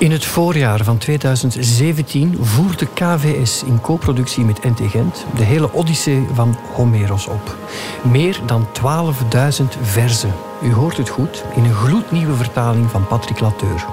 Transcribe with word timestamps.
In 0.00 0.10
het 0.10 0.24
voorjaar 0.24 0.84
van 0.84 0.98
2017 0.98 2.36
voerde 2.40 2.86
KVS 2.86 3.62
in 3.62 3.80
co-productie 3.80 4.44
met 4.44 4.64
NT 4.64 4.80
Gent 4.90 5.26
de 5.36 5.42
hele 5.42 5.72
Odyssee 5.72 6.26
van 6.32 6.56
Homeros 6.74 7.26
op. 7.26 7.56
Meer 8.02 8.40
dan 8.46 8.66
12.000 8.66 9.80
verzen. 9.82 10.32
U 10.62 10.72
hoort 10.72 10.96
het 10.96 11.08
goed, 11.08 11.44
in 11.54 11.64
een 11.64 11.74
gloednieuwe 11.74 12.34
vertaling 12.34 12.90
van 12.90 13.06
Patrick 13.06 13.40
Lateur. 13.40 13.86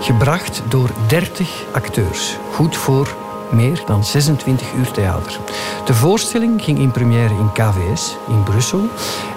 Gebracht 0.00 0.62
door 0.68 0.90
30 1.08 1.64
acteurs. 1.72 2.36
Goed 2.52 2.76
voor 2.76 3.16
meer 3.52 3.82
dan 3.86 4.04
26 4.04 4.72
uur 4.72 4.90
theater. 4.90 5.38
De 5.84 5.94
voorstelling 5.94 6.62
ging 6.62 6.78
in 6.78 6.90
première 6.90 7.34
in 7.34 7.52
KVS 7.52 8.16
in 8.28 8.42
Brussel 8.42 8.88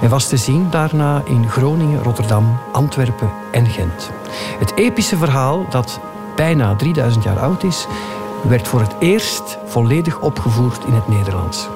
en 0.02 0.10
was 0.10 0.28
te 0.28 0.38
zien 0.38 0.68
daarna 0.70 1.22
in 1.26 1.50
Groningen, 1.50 2.04
Rotterdam, 2.04 2.60
Antwerpen 2.72 3.32
en 3.52 3.66
Gent. 3.66 4.12
Het 4.60 4.76
epische 4.76 5.18
verhaal, 5.18 5.66
dat 5.70 6.00
bijna 6.36 6.76
3000 6.76 7.24
jaar 7.24 7.40
oud 7.40 7.64
is, 7.64 7.88
werd 8.42 8.68
voor 8.68 8.80
het 8.80 8.96
eerst 9.00 9.58
volledig 9.66 10.20
opgevoerd 10.20 10.86
in 10.86 10.94
het 10.94 11.08
Nederlands. 11.08 11.68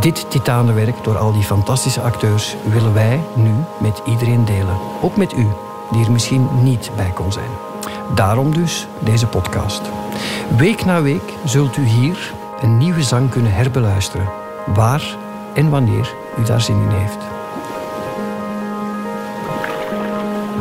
Dit 0.00 0.30
titanenwerk 0.30 1.04
door 1.04 1.18
al 1.18 1.32
die 1.32 1.42
fantastische 1.42 2.00
acteurs 2.00 2.56
willen 2.64 2.94
wij 2.94 3.20
nu 3.34 3.52
met 3.78 4.02
iedereen 4.06 4.44
delen. 4.44 4.76
Ook 5.00 5.16
met 5.16 5.32
u, 5.32 5.46
die 5.90 6.04
er 6.04 6.12
misschien 6.12 6.48
niet 6.62 6.90
bij 6.96 7.10
kon 7.14 7.32
zijn. 7.32 7.50
Daarom 8.14 8.54
dus 8.54 8.86
deze 8.98 9.26
podcast. 9.26 9.82
Week 10.56 10.84
na 10.84 11.02
week 11.02 11.32
zult 11.44 11.76
u 11.76 11.84
hier 11.84 12.34
een 12.60 12.78
nieuwe 12.78 13.02
zang 13.02 13.30
kunnen 13.30 13.54
herbeluisteren, 13.54 14.28
waar 14.74 15.16
en 15.54 15.70
wanneer 15.70 16.14
u 16.38 16.42
daar 16.42 16.60
zin 16.60 16.80
in 16.80 16.96
heeft. 16.96 17.18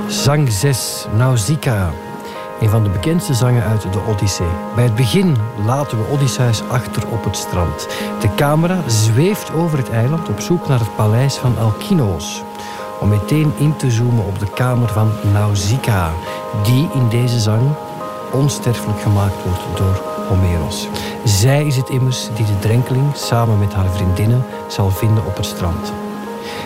Zang 0.08 0.52
6, 0.52 1.08
Nausicaa. 1.18 1.92
Een 2.62 2.70
van 2.70 2.84
de 2.84 2.90
bekendste 2.90 3.34
zangen 3.34 3.64
uit 3.64 3.82
de 3.82 4.00
Odyssee. 4.08 4.48
Bij 4.76 4.84
het 4.84 4.96
begin 4.96 5.36
laten 5.66 5.98
we 5.98 6.12
Odysseus 6.12 6.62
achter 6.70 7.08
op 7.08 7.24
het 7.24 7.38
strand. 7.38 7.88
De 8.20 8.36
camera 8.36 8.78
zweeft 8.88 9.54
over 9.54 9.78
het 9.78 9.90
eiland 9.90 10.30
op 10.30 10.40
zoek 10.40 10.68
naar 10.68 10.80
het 10.80 10.96
paleis 10.96 11.36
van 11.36 11.58
Alkinoos. 11.58 12.44
Om 13.00 13.10
meteen 13.10 13.54
in 13.58 13.76
te 13.76 13.92
zoomen 13.92 14.26
op 14.26 14.40
de 14.40 14.50
kamer 14.54 14.90
van 14.90 15.12
Nausicaa, 15.34 16.12
die 16.64 16.90
in 16.94 17.10
deze 17.10 17.40
zang 17.40 17.62
onsterfelijk 18.32 19.02
gemaakt 19.02 19.44
wordt 19.44 19.78
door 19.78 20.02
Homeros. 20.28 20.88
Zij 21.24 21.66
is 21.66 21.76
het 21.76 21.90
immers 21.90 22.30
die 22.36 22.46
de 22.46 22.60
drenkeling 22.60 23.16
samen 23.16 23.60
met 23.60 23.74
haar 23.74 23.90
vriendinnen 23.90 24.46
zal 24.68 24.90
vinden 24.90 25.26
op 25.26 25.36
het 25.38 25.46
strand. 25.46 25.94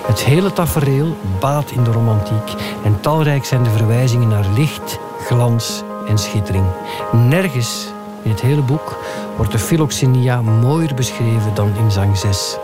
Het 0.06 0.24
hele 0.24 0.54
tafereel 0.54 1.18
baat 1.40 1.72
in 1.72 1.84
de 1.84 1.92
romantiek 1.92 2.54
en 2.84 3.00
talrijk 3.02 3.46
zijn 3.46 3.64
de 3.64 3.70
verwijzingen 3.70 4.28
naar 4.28 4.46
licht, 4.56 5.00
glans 5.26 5.84
en 6.08 6.18
schittering. 6.18 6.66
Nergens 7.12 7.88
in 8.22 8.32
het 8.32 8.42
hele 8.42 8.62
boek 8.62 8.98
wordt 9.36 9.52
de 9.52 9.60
philoxenia 9.60 10.42
mooier 10.42 10.94
beschreven 10.94 11.54
dan 11.54 11.72
in 11.78 11.92
zang 11.92 12.18
6. 12.18 12.58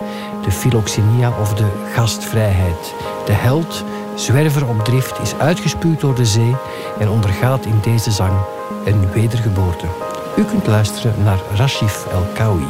De 0.44 0.52
philoxenia 0.52 1.32
of 1.40 1.54
de 1.54 1.68
gastvrijheid. 1.94 2.94
De 3.26 3.34
held, 3.34 3.84
zwerver 4.16 4.68
op 4.68 4.86
drift, 4.86 5.20
is 5.20 5.36
uitgespuwd 5.36 6.00
door 6.00 6.16
de 6.16 6.26
zee 6.26 6.56
en 7.00 7.10
ondergaat 7.10 7.66
in 7.66 7.80
deze 7.82 8.12
zang 8.12 8.34
een 8.86 9.12
wedergeboorte. 9.12 9.86
U 10.38 10.44
kunt 10.44 10.68
luisteren 10.68 11.24
naar 11.24 11.40
Rashif 11.56 12.06
El 12.12 12.26
Kawi. 12.34 12.68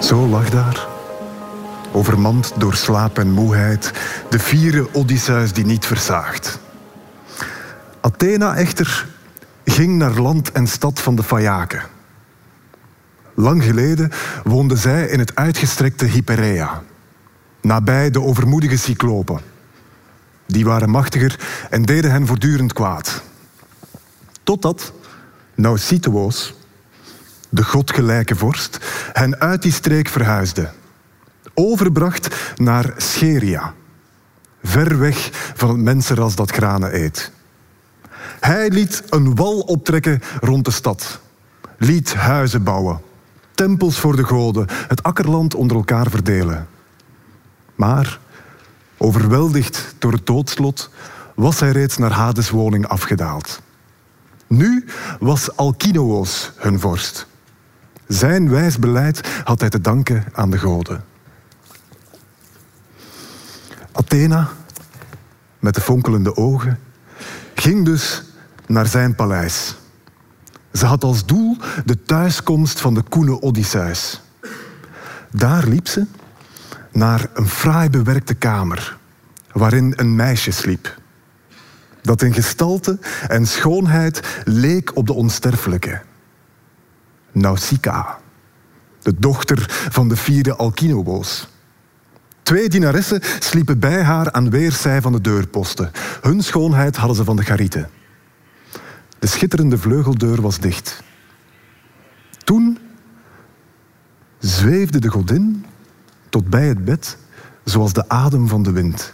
Zo 0.00 0.26
lag 0.26 0.50
daar, 0.50 0.86
overmand 1.92 2.52
door 2.56 2.74
slaap 2.74 3.18
en 3.18 3.30
moeheid, 3.30 3.92
de 4.30 4.38
vierde 4.38 4.94
Odysseus 4.94 5.52
die 5.52 5.64
niet 5.64 5.86
versaagt. 5.86 6.58
Athena 8.00 8.56
echter 8.56 9.06
ging 9.64 9.96
naar 9.96 10.20
land 10.20 10.52
en 10.52 10.66
stad 10.66 11.00
van 11.00 11.16
de 11.16 11.22
Phaeaken. 11.22 11.82
Lang 13.34 13.64
geleden 13.64 14.10
woonde 14.44 14.76
zij 14.76 15.06
in 15.06 15.18
het 15.18 15.34
uitgestrekte 15.34 16.04
Hyperea, 16.04 16.82
nabij 17.60 18.10
de 18.10 18.22
overmoedige 18.22 18.76
cyclopen. 18.76 19.40
Die 20.46 20.64
waren 20.64 20.90
machtiger 20.90 21.40
en 21.70 21.82
deden 21.82 22.10
hen 22.10 22.26
voortdurend 22.26 22.72
kwaad. 22.72 23.22
Totdat 24.42 24.92
Nausithoos, 25.54 26.54
de 27.48 27.64
godgelijke 27.64 28.36
vorst, 28.36 28.78
hen 29.12 29.40
uit 29.40 29.62
die 29.62 29.72
streek 29.72 30.08
verhuisde. 30.08 30.70
Overbracht 31.60 32.54
naar 32.56 32.94
Scheria, 32.96 33.74
ver 34.62 34.98
weg 34.98 35.30
van 35.54 35.68
het 35.68 35.78
mensenras 35.78 36.34
dat 36.34 36.50
granen 36.50 36.94
eet. 36.94 37.32
Hij 38.40 38.70
liet 38.70 39.02
een 39.10 39.34
wal 39.34 39.60
optrekken 39.60 40.20
rond 40.40 40.64
de 40.64 40.70
stad, 40.70 41.20
liet 41.78 42.14
huizen 42.14 42.62
bouwen, 42.62 43.00
tempels 43.54 43.98
voor 43.98 44.16
de 44.16 44.24
goden, 44.24 44.66
het 44.88 45.02
akkerland 45.02 45.54
onder 45.54 45.76
elkaar 45.76 46.10
verdelen. 46.10 46.68
Maar, 47.74 48.20
overweldigd 48.96 49.94
door 49.98 50.12
het 50.12 50.26
doodslot, 50.26 50.90
was 51.34 51.60
hij 51.60 51.70
reeds 51.70 51.96
naar 51.96 52.12
Hades' 52.12 52.50
woning 52.50 52.88
afgedaald. 52.88 53.62
Nu 54.46 54.84
was 55.20 55.56
Alkinoos 55.56 56.52
hun 56.56 56.80
vorst. 56.80 57.26
Zijn 58.06 58.50
wijs 58.50 58.78
beleid 58.78 59.28
had 59.44 59.60
hij 59.60 59.68
te 59.68 59.80
danken 59.80 60.24
aan 60.32 60.50
de 60.50 60.58
goden. 60.58 61.07
Athena, 63.98 64.48
met 65.58 65.74
de 65.74 65.80
fonkelende 65.80 66.36
ogen, 66.36 66.78
ging 67.54 67.84
dus 67.84 68.22
naar 68.66 68.86
zijn 68.86 69.14
paleis. 69.14 69.74
Ze 70.72 70.86
had 70.86 71.04
als 71.04 71.26
doel 71.26 71.56
de 71.84 72.02
thuiskomst 72.02 72.80
van 72.80 72.94
de 72.94 73.02
koene 73.02 73.42
Odysseus. 73.42 74.20
Daar 75.30 75.66
liep 75.66 75.88
ze 75.88 76.06
naar 76.92 77.30
een 77.34 77.48
fraai 77.48 77.90
bewerkte 77.90 78.34
kamer, 78.34 78.96
waarin 79.52 79.92
een 79.96 80.16
meisje 80.16 80.50
sliep. 80.50 80.96
Dat 82.02 82.22
in 82.22 82.34
gestalte 82.34 82.98
en 83.28 83.46
schoonheid 83.46 84.42
leek 84.44 84.96
op 84.96 85.06
de 85.06 85.12
onsterfelijke. 85.12 86.00
Nausicaa, 87.32 88.18
de 89.02 89.14
dochter 89.18 89.66
van 89.90 90.08
de 90.08 90.16
vierde 90.16 90.56
Alkinoos. 90.56 91.48
Twee 92.48 92.68
dienaressen 92.68 93.20
sliepen 93.38 93.78
bij 93.78 94.02
haar 94.02 94.32
aan 94.32 94.50
weerszij 94.50 95.00
van 95.00 95.12
de 95.12 95.20
deurposten. 95.20 95.90
Hun 96.20 96.42
schoonheid 96.42 96.96
hadden 96.96 97.16
ze 97.16 97.24
van 97.24 97.36
de 97.36 97.42
garieten. 97.42 97.90
De 99.18 99.26
schitterende 99.26 99.78
vleugeldeur 99.78 100.42
was 100.42 100.58
dicht. 100.58 101.02
Toen 102.44 102.78
zweefde 104.38 104.98
de 104.98 105.08
godin 105.08 105.64
tot 106.28 106.50
bij 106.50 106.66
het 106.66 106.84
bed, 106.84 107.16
zoals 107.64 107.92
de 107.92 108.08
adem 108.08 108.48
van 108.48 108.62
de 108.62 108.72
wind. 108.72 109.12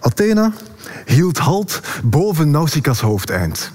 Athena 0.00 0.52
hield 1.06 1.38
halt 1.38 1.80
boven 2.04 2.50
Nausicaa's 2.50 3.00
hoofdeind 3.00 3.72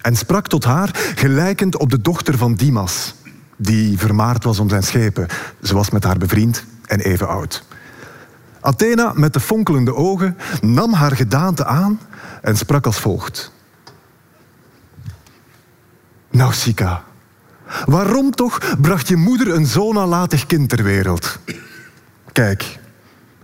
en 0.00 0.16
sprak 0.16 0.48
tot 0.48 0.64
haar 0.64 0.90
gelijkend 1.14 1.76
op 1.76 1.90
de 1.90 2.00
dochter 2.00 2.38
van 2.38 2.54
Dimas, 2.54 3.14
die 3.62 3.98
vermaard 3.98 4.44
was 4.44 4.58
om 4.58 4.68
zijn 4.68 4.82
schepen. 4.82 5.26
Ze 5.62 5.74
was 5.74 5.90
met 5.90 6.04
haar 6.04 6.18
bevriend 6.18 6.64
en 6.86 7.00
even 7.00 7.28
oud. 7.28 7.64
Athena, 8.60 9.12
met 9.14 9.32
de 9.32 9.40
fonkelende 9.40 9.94
ogen, 9.94 10.36
nam 10.60 10.92
haar 10.92 11.16
gedaante 11.16 11.64
aan 11.64 12.00
en 12.42 12.56
sprak 12.56 12.86
als 12.86 12.98
volgt. 13.00 13.52
Nausicaa, 16.30 17.04
waarom 17.84 18.30
toch 18.30 18.58
bracht 18.80 19.08
je 19.08 19.16
moeder 19.16 19.54
een 19.54 19.66
zo 19.66 19.92
nalatig 19.92 20.46
kind 20.46 20.68
ter 20.68 20.82
wereld? 20.82 21.38
Kijk, 22.32 22.78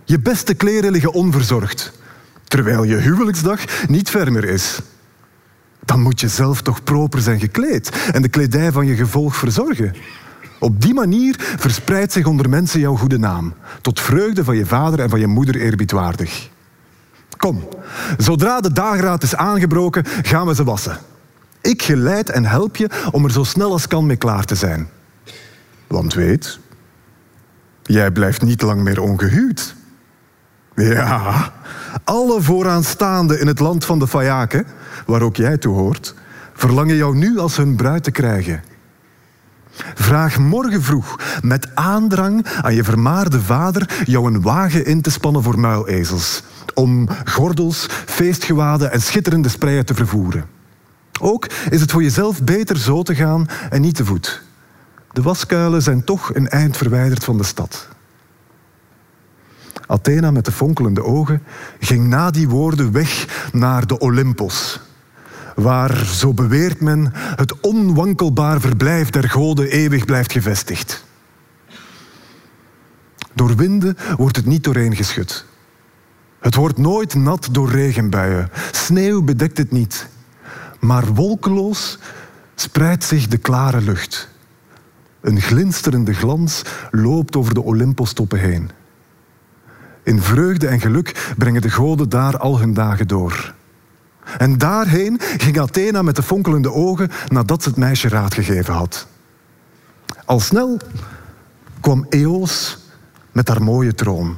je 0.05 0.19
beste 0.19 0.53
kleren 0.53 0.91
liggen 0.91 1.13
onverzorgd, 1.13 1.91
terwijl 2.43 2.83
je 2.83 2.95
huwelijksdag 2.95 3.87
niet 3.87 4.09
ver 4.09 4.31
meer 4.31 4.43
is. 4.43 4.79
Dan 5.89 6.01
moet 6.01 6.19
je 6.19 6.27
zelf 6.27 6.61
toch 6.61 6.83
proper 6.83 7.21
zijn 7.21 7.39
gekleed 7.39 8.09
en 8.11 8.21
de 8.21 8.29
kledij 8.29 8.71
van 8.71 8.85
je 8.85 8.95
gevolg 8.95 9.35
verzorgen. 9.35 9.95
Op 10.59 10.81
die 10.81 10.93
manier 10.93 11.35
verspreidt 11.39 12.11
zich 12.11 12.25
onder 12.25 12.49
mensen 12.49 12.79
jouw 12.79 12.95
goede 12.95 13.17
naam, 13.17 13.53
tot 13.81 13.99
vreugde 13.99 14.43
van 14.43 14.55
je 14.55 14.65
vader 14.65 14.99
en 14.99 15.09
van 15.09 15.19
je 15.19 15.27
moeder 15.27 15.55
eerbiedwaardig. 15.55 16.49
Kom, 17.37 17.67
zodra 18.17 18.59
de 18.59 18.71
dageraad 18.71 19.23
is 19.23 19.35
aangebroken, 19.35 20.05
gaan 20.05 20.47
we 20.47 20.55
ze 20.55 20.63
wassen. 20.63 20.97
Ik 21.61 21.81
geleid 21.81 22.29
en 22.29 22.45
help 22.45 22.75
je 22.75 22.89
om 23.11 23.25
er 23.25 23.31
zo 23.31 23.43
snel 23.43 23.71
als 23.71 23.87
kan 23.87 24.05
mee 24.05 24.17
klaar 24.17 24.45
te 24.45 24.55
zijn. 24.55 24.89
Want 25.87 26.13
weet, 26.13 26.59
jij 27.83 28.11
blijft 28.11 28.41
niet 28.41 28.61
lang 28.61 28.81
meer 28.81 29.01
ongehuwd. 29.01 29.75
Ja, 30.75 31.53
alle 32.03 32.41
vooraanstaanden 32.41 33.39
in 33.39 33.47
het 33.47 33.59
land 33.59 33.85
van 33.85 33.99
de 33.99 34.07
Phaeaken, 34.07 34.65
waar 35.05 35.21
ook 35.21 35.35
jij 35.35 35.57
toe 35.57 35.75
hoort, 35.75 36.15
verlangen 36.53 36.95
jou 36.95 37.15
nu 37.15 37.37
als 37.37 37.57
hun 37.57 37.75
bruid 37.75 38.03
te 38.03 38.11
krijgen. 38.11 38.63
Vraag 39.95 40.39
morgen 40.39 40.83
vroeg 40.83 41.19
met 41.41 41.75
aandrang 41.75 42.45
aan 42.61 42.75
je 42.75 42.83
vermaarde 42.83 43.41
vader 43.41 44.03
jou 44.05 44.33
een 44.33 44.41
wagen 44.41 44.85
in 44.85 45.01
te 45.01 45.11
spannen 45.11 45.43
voor 45.43 45.59
muilezels, 45.59 46.43
om 46.73 47.07
gordels, 47.25 47.87
feestgewaden 48.05 48.91
en 48.91 49.01
schitterende 49.01 49.49
spreien 49.49 49.85
te 49.85 49.93
vervoeren. 49.93 50.45
Ook 51.21 51.47
is 51.69 51.81
het 51.81 51.91
voor 51.91 52.03
jezelf 52.03 52.43
beter 52.43 52.77
zo 52.77 53.03
te 53.03 53.15
gaan 53.15 53.47
en 53.69 53.81
niet 53.81 53.95
te 53.95 54.05
voet. 54.05 54.41
De 55.11 55.21
waskuilen 55.21 55.81
zijn 55.81 56.03
toch 56.03 56.35
een 56.35 56.47
eind 56.47 56.77
verwijderd 56.77 57.23
van 57.23 57.37
de 57.37 57.43
stad. 57.43 57.87
Athena 59.89 60.31
met 60.31 60.45
de 60.45 60.51
fonkelende 60.51 61.03
ogen 61.03 61.43
ging 61.79 62.07
na 62.07 62.31
die 62.31 62.49
woorden 62.49 62.91
weg 62.91 63.47
naar 63.53 63.87
de 63.87 63.99
Olympos, 63.99 64.79
waar, 65.55 66.05
zo 66.05 66.33
beweert 66.33 66.81
men, 66.81 67.11
het 67.13 67.59
onwankelbaar 67.59 68.59
verblijf 68.59 69.09
der 69.09 69.29
goden 69.29 69.69
eeuwig 69.69 70.05
blijft 70.05 70.31
gevestigd. 70.31 71.05
Door 73.33 73.55
winden 73.55 73.97
wordt 74.17 74.35
het 74.35 74.45
niet 74.45 74.63
doorheen 74.63 74.95
geschud. 74.95 75.45
Het 76.39 76.55
wordt 76.55 76.77
nooit 76.77 77.13
nat 77.15 77.47
door 77.51 77.69
regenbuien. 77.69 78.49
Sneeuw 78.71 79.23
bedekt 79.23 79.57
het 79.57 79.71
niet. 79.71 80.07
Maar 80.79 81.13
wolkeloos 81.13 81.99
spreidt 82.55 83.03
zich 83.03 83.27
de 83.27 83.37
klare 83.37 83.81
lucht. 83.81 84.29
Een 85.21 85.41
glinsterende 85.41 86.13
glans 86.13 86.61
loopt 86.91 87.35
over 87.35 87.53
de 87.53 87.63
Olympostoppen 87.63 88.39
heen. 88.39 88.69
In 90.03 90.21
vreugde 90.21 90.67
en 90.67 90.79
geluk 90.79 91.33
brengen 91.37 91.61
de 91.61 91.69
goden 91.69 92.09
daar 92.09 92.37
al 92.37 92.59
hun 92.59 92.73
dagen 92.73 93.07
door. 93.07 93.53
En 94.37 94.57
daarheen 94.57 95.19
ging 95.19 95.59
Athena 95.59 96.01
met 96.01 96.15
de 96.15 96.23
fonkelende 96.23 96.71
ogen 96.71 97.09
nadat 97.27 97.63
ze 97.63 97.69
het 97.69 97.77
meisje 97.77 98.07
raad 98.07 98.33
gegeven 98.33 98.73
had. 98.73 99.07
Al 100.25 100.39
snel 100.39 100.77
kwam 101.79 102.05
Eos 102.09 102.77
met 103.31 103.47
haar 103.47 103.63
mooie 103.63 103.93
troon. 103.93 104.37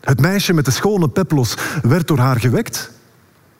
Het 0.00 0.20
meisje 0.20 0.52
met 0.52 0.64
de 0.64 0.70
schone 0.70 1.08
peplos 1.08 1.56
werd 1.82 2.06
door 2.08 2.18
haar 2.18 2.40
gewekt, 2.40 2.90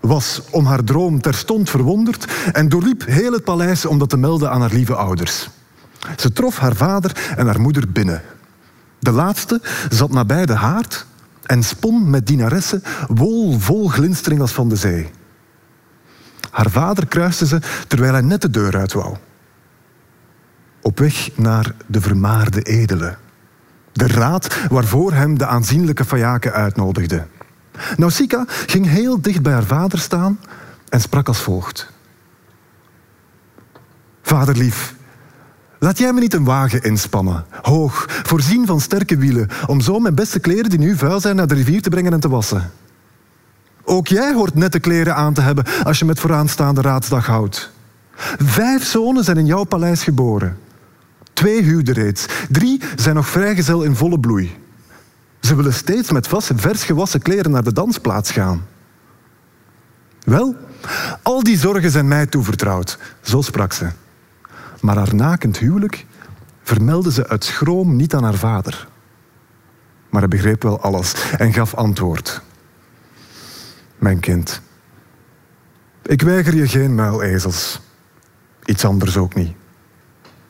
was 0.00 0.42
om 0.50 0.66
haar 0.66 0.84
droom 0.84 1.20
terstond 1.20 1.70
verwonderd 1.70 2.32
en 2.52 2.68
doorliep 2.68 3.04
heel 3.06 3.32
het 3.32 3.44
paleis 3.44 3.86
om 3.86 3.98
dat 3.98 4.08
te 4.08 4.16
melden 4.16 4.50
aan 4.50 4.60
haar 4.60 4.72
lieve 4.72 4.94
ouders. 4.94 5.48
Ze 6.16 6.32
trof 6.32 6.58
haar 6.58 6.76
vader 6.76 7.32
en 7.36 7.46
haar 7.46 7.60
moeder 7.60 7.88
binnen. 7.88 8.22
De 9.04 9.12
laatste 9.12 9.60
zat 9.88 10.10
nabij 10.10 10.46
de 10.46 10.54
haard 10.54 11.06
en 11.42 11.62
spon 11.62 12.10
met 12.10 12.26
dienaressen 12.26 12.82
wol 13.08 13.58
vol 13.58 13.88
glinstering 13.88 14.40
als 14.40 14.52
van 14.52 14.68
de 14.68 14.76
zee. 14.76 15.10
Haar 16.50 16.70
vader 16.70 17.06
kruiste 17.06 17.46
ze 17.46 17.60
terwijl 17.88 18.12
hij 18.12 18.22
net 18.22 18.42
de 18.42 18.50
deur 18.50 18.76
uit 18.76 18.92
wou. 18.92 19.16
Op 20.82 20.98
weg 20.98 21.30
naar 21.36 21.74
de 21.86 22.00
vermaarde 22.00 22.62
edele. 22.62 23.16
De 23.92 24.06
raad 24.06 24.56
waarvoor 24.68 25.12
hem 25.12 25.38
de 25.38 25.46
aanzienlijke 25.46 26.04
Fayake 26.04 26.52
uitnodigde. 26.52 27.26
Nausicaa 27.96 28.44
ging 28.46 28.86
heel 28.86 29.20
dicht 29.20 29.42
bij 29.42 29.52
haar 29.52 29.64
vader 29.64 29.98
staan 29.98 30.40
en 30.88 31.00
sprak 31.00 31.28
als 31.28 31.40
volgt. 31.40 31.90
Vaderlief, 34.22 34.94
laat 35.84 35.98
jij 35.98 36.12
me 36.12 36.20
niet 36.20 36.34
een 36.34 36.44
wagen 36.44 36.82
inspannen, 36.82 37.44
hoog, 37.62 38.04
voorzien 38.08 38.66
van 38.66 38.80
sterke 38.80 39.16
wielen, 39.16 39.48
om 39.66 39.80
zo 39.80 39.98
mijn 39.98 40.14
beste 40.14 40.40
kleren 40.40 40.70
die 40.70 40.78
nu 40.78 40.96
vuil 40.96 41.20
zijn 41.20 41.36
naar 41.36 41.46
de 41.46 41.54
rivier 41.54 41.82
te 41.82 41.88
brengen 41.88 42.12
en 42.12 42.20
te 42.20 42.28
wassen. 42.28 42.70
Ook 43.84 44.06
jij 44.06 44.34
hoort 44.34 44.54
nette 44.54 44.80
kleren 44.80 45.14
aan 45.14 45.34
te 45.34 45.40
hebben 45.40 45.64
als 45.82 45.98
je 45.98 46.04
met 46.04 46.20
vooraanstaande 46.20 46.80
raadsdag 46.80 47.26
houdt. 47.26 47.70
Vijf 48.36 48.84
zonen 48.84 49.24
zijn 49.24 49.36
in 49.36 49.46
jouw 49.46 49.64
paleis 49.64 50.02
geboren. 50.02 50.58
Twee 51.32 51.62
huwden 51.62 51.94
reeds. 51.94 52.26
Drie 52.50 52.80
zijn 52.96 53.14
nog 53.14 53.28
vrijgezel 53.28 53.82
in 53.82 53.96
volle 53.96 54.20
bloei. 54.20 54.56
Ze 55.40 55.54
willen 55.54 55.74
steeds 55.74 56.10
met 56.10 56.28
vers 56.54 56.84
gewassen 56.84 57.22
kleren 57.22 57.50
naar 57.50 57.64
de 57.64 57.72
dansplaats 57.72 58.30
gaan. 58.30 58.66
Wel, 60.24 60.56
al 61.22 61.42
die 61.42 61.58
zorgen 61.58 61.90
zijn 61.90 62.08
mij 62.08 62.26
toevertrouwd, 62.26 62.98
zo 63.20 63.40
sprak 63.40 63.72
ze. 63.72 63.88
Maar 64.84 64.96
haar 64.96 65.14
nakend 65.14 65.58
huwelijk 65.58 66.06
vermeldde 66.62 67.12
ze 67.12 67.28
uit 67.28 67.44
schroom 67.44 67.96
niet 67.96 68.14
aan 68.14 68.24
haar 68.24 68.34
vader. 68.34 68.88
Maar 70.10 70.20
hij 70.20 70.30
begreep 70.30 70.62
wel 70.62 70.80
alles 70.80 71.14
en 71.38 71.52
gaf 71.52 71.74
antwoord. 71.74 72.42
Mijn 73.96 74.20
kind, 74.20 74.60
ik 76.02 76.22
weiger 76.22 76.54
je 76.54 76.68
geen 76.68 76.94
muilezels. 76.94 77.80
Iets 78.64 78.84
anders 78.84 79.16
ook 79.16 79.34
niet. 79.34 79.52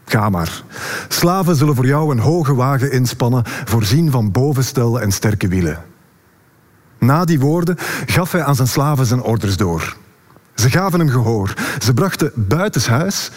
Ga 0.05 0.29
maar. 0.29 0.63
Slaven 1.09 1.57
zullen 1.57 1.75
voor 1.75 1.87
jou 1.87 2.11
een 2.11 2.19
hoge 2.19 2.55
wagen 2.55 2.93
inspannen, 2.93 3.43
voorzien 3.45 4.11
van 4.11 4.31
bovenstel 4.31 5.01
en 5.01 5.13
sterke 5.13 5.49
wielen. 5.49 5.85
Na 6.99 7.25
die 7.25 7.41
woorden 7.41 7.77
gaf 8.07 8.33
hij 8.33 8.45
aan 8.45 8.57
zijn 8.57 8.69
slaven 8.69 9.07
zijn 9.07 9.23
orders 9.23 9.57
door. 9.57 9.97
Ze 10.55 10.71
gaven 10.71 10.99
hem 10.99 11.09
gehoor. 11.09 11.55
Ze 11.79 11.95
brachten 11.95 12.33
buitenshuis 12.35 13.31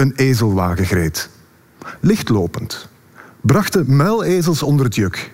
een 0.00 0.12
ezelwagen 0.16 0.86
gereed. 0.86 1.28
Lichtlopend. 2.00 2.88
Brachten 3.40 3.96
muilezels 3.96 4.62
onder 4.62 4.86
het 4.86 4.94
juk. 4.94 5.32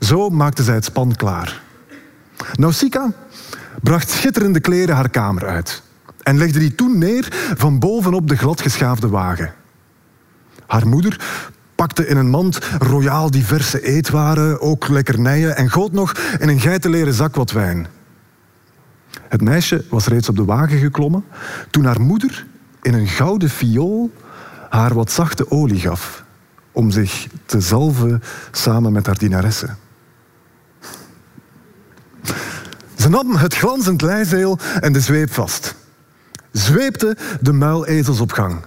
Zo 0.00 0.28
maakten 0.28 0.64
zij 0.64 0.74
het 0.74 0.84
span 0.84 1.14
klaar. 1.16 1.62
Nausicaa 2.52 3.12
bracht 3.82 4.10
schitterende 4.10 4.60
kleren 4.60 4.94
haar 4.94 5.10
kamer 5.10 5.46
uit 5.46 5.82
en 6.22 6.38
legde 6.38 6.58
die 6.58 6.74
toen 6.74 6.98
neer 6.98 7.28
van 7.56 7.78
bovenop 7.78 8.28
de 8.28 8.36
gladgeschaafde 8.36 9.08
wagen. 9.08 9.54
Haar 10.66 10.86
moeder 10.86 11.20
pakte 11.74 12.06
in 12.06 12.16
een 12.16 12.30
mand 12.30 12.58
royaal 12.78 13.30
diverse 13.30 13.82
eetwaren, 13.82 14.60
ook 14.60 14.88
lekkernijen 14.88 15.56
en 15.56 15.70
goot 15.70 15.92
nog 15.92 16.12
in 16.38 16.48
een 16.48 16.60
geitenleren 16.60 17.14
zak 17.14 17.34
wat 17.34 17.50
wijn. 17.50 17.86
Het 19.28 19.40
meisje 19.40 19.84
was 19.90 20.06
reeds 20.06 20.28
op 20.28 20.36
de 20.36 20.44
wagen 20.44 20.78
geklommen 20.78 21.24
toen 21.70 21.84
haar 21.84 22.00
moeder 22.00 22.46
in 22.82 22.94
een 22.94 23.06
gouden 23.06 23.50
fiool 23.50 24.10
haar 24.70 24.94
wat 24.94 25.10
zachte 25.10 25.50
olie 25.50 25.80
gaf 25.80 26.24
om 26.72 26.90
zich 26.90 27.26
te 27.46 27.60
zalven 27.60 28.22
samen 28.50 28.92
met 28.92 29.06
haar 29.06 29.18
dienaressen. 29.18 29.76
Ze 32.96 33.08
nam 33.08 33.36
het 33.36 33.54
glanzend 33.54 34.02
leizeel 34.02 34.58
en 34.80 34.92
de 34.92 35.00
zweep 35.00 35.32
vast. 35.32 35.74
Zweepte 36.50 37.16
de 37.40 37.52
muilezels 37.52 38.20
op 38.20 38.32
gang. 38.32 38.64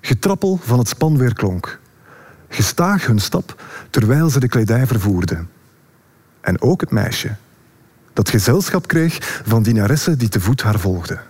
Getrappel 0.00 0.58
van 0.62 0.78
het 0.78 0.88
span 0.88 1.18
weer 1.18 1.34
klonk. 1.34 1.78
Gestaag 2.48 3.06
hun 3.06 3.18
stap 3.18 3.62
terwijl 3.90 4.30
ze 4.30 4.40
de 4.40 4.48
kledij 4.48 4.86
vervoerden. 4.86 5.50
En 6.40 6.60
ook 6.60 6.80
het 6.80 6.90
meisje, 6.90 7.36
dat 8.12 8.28
gezelschap 8.28 8.86
kreeg 8.86 9.40
van 9.44 9.62
dienaressen 9.62 10.18
die 10.18 10.28
te 10.28 10.40
voet 10.40 10.62
haar 10.62 10.78
volgden. 10.78 11.29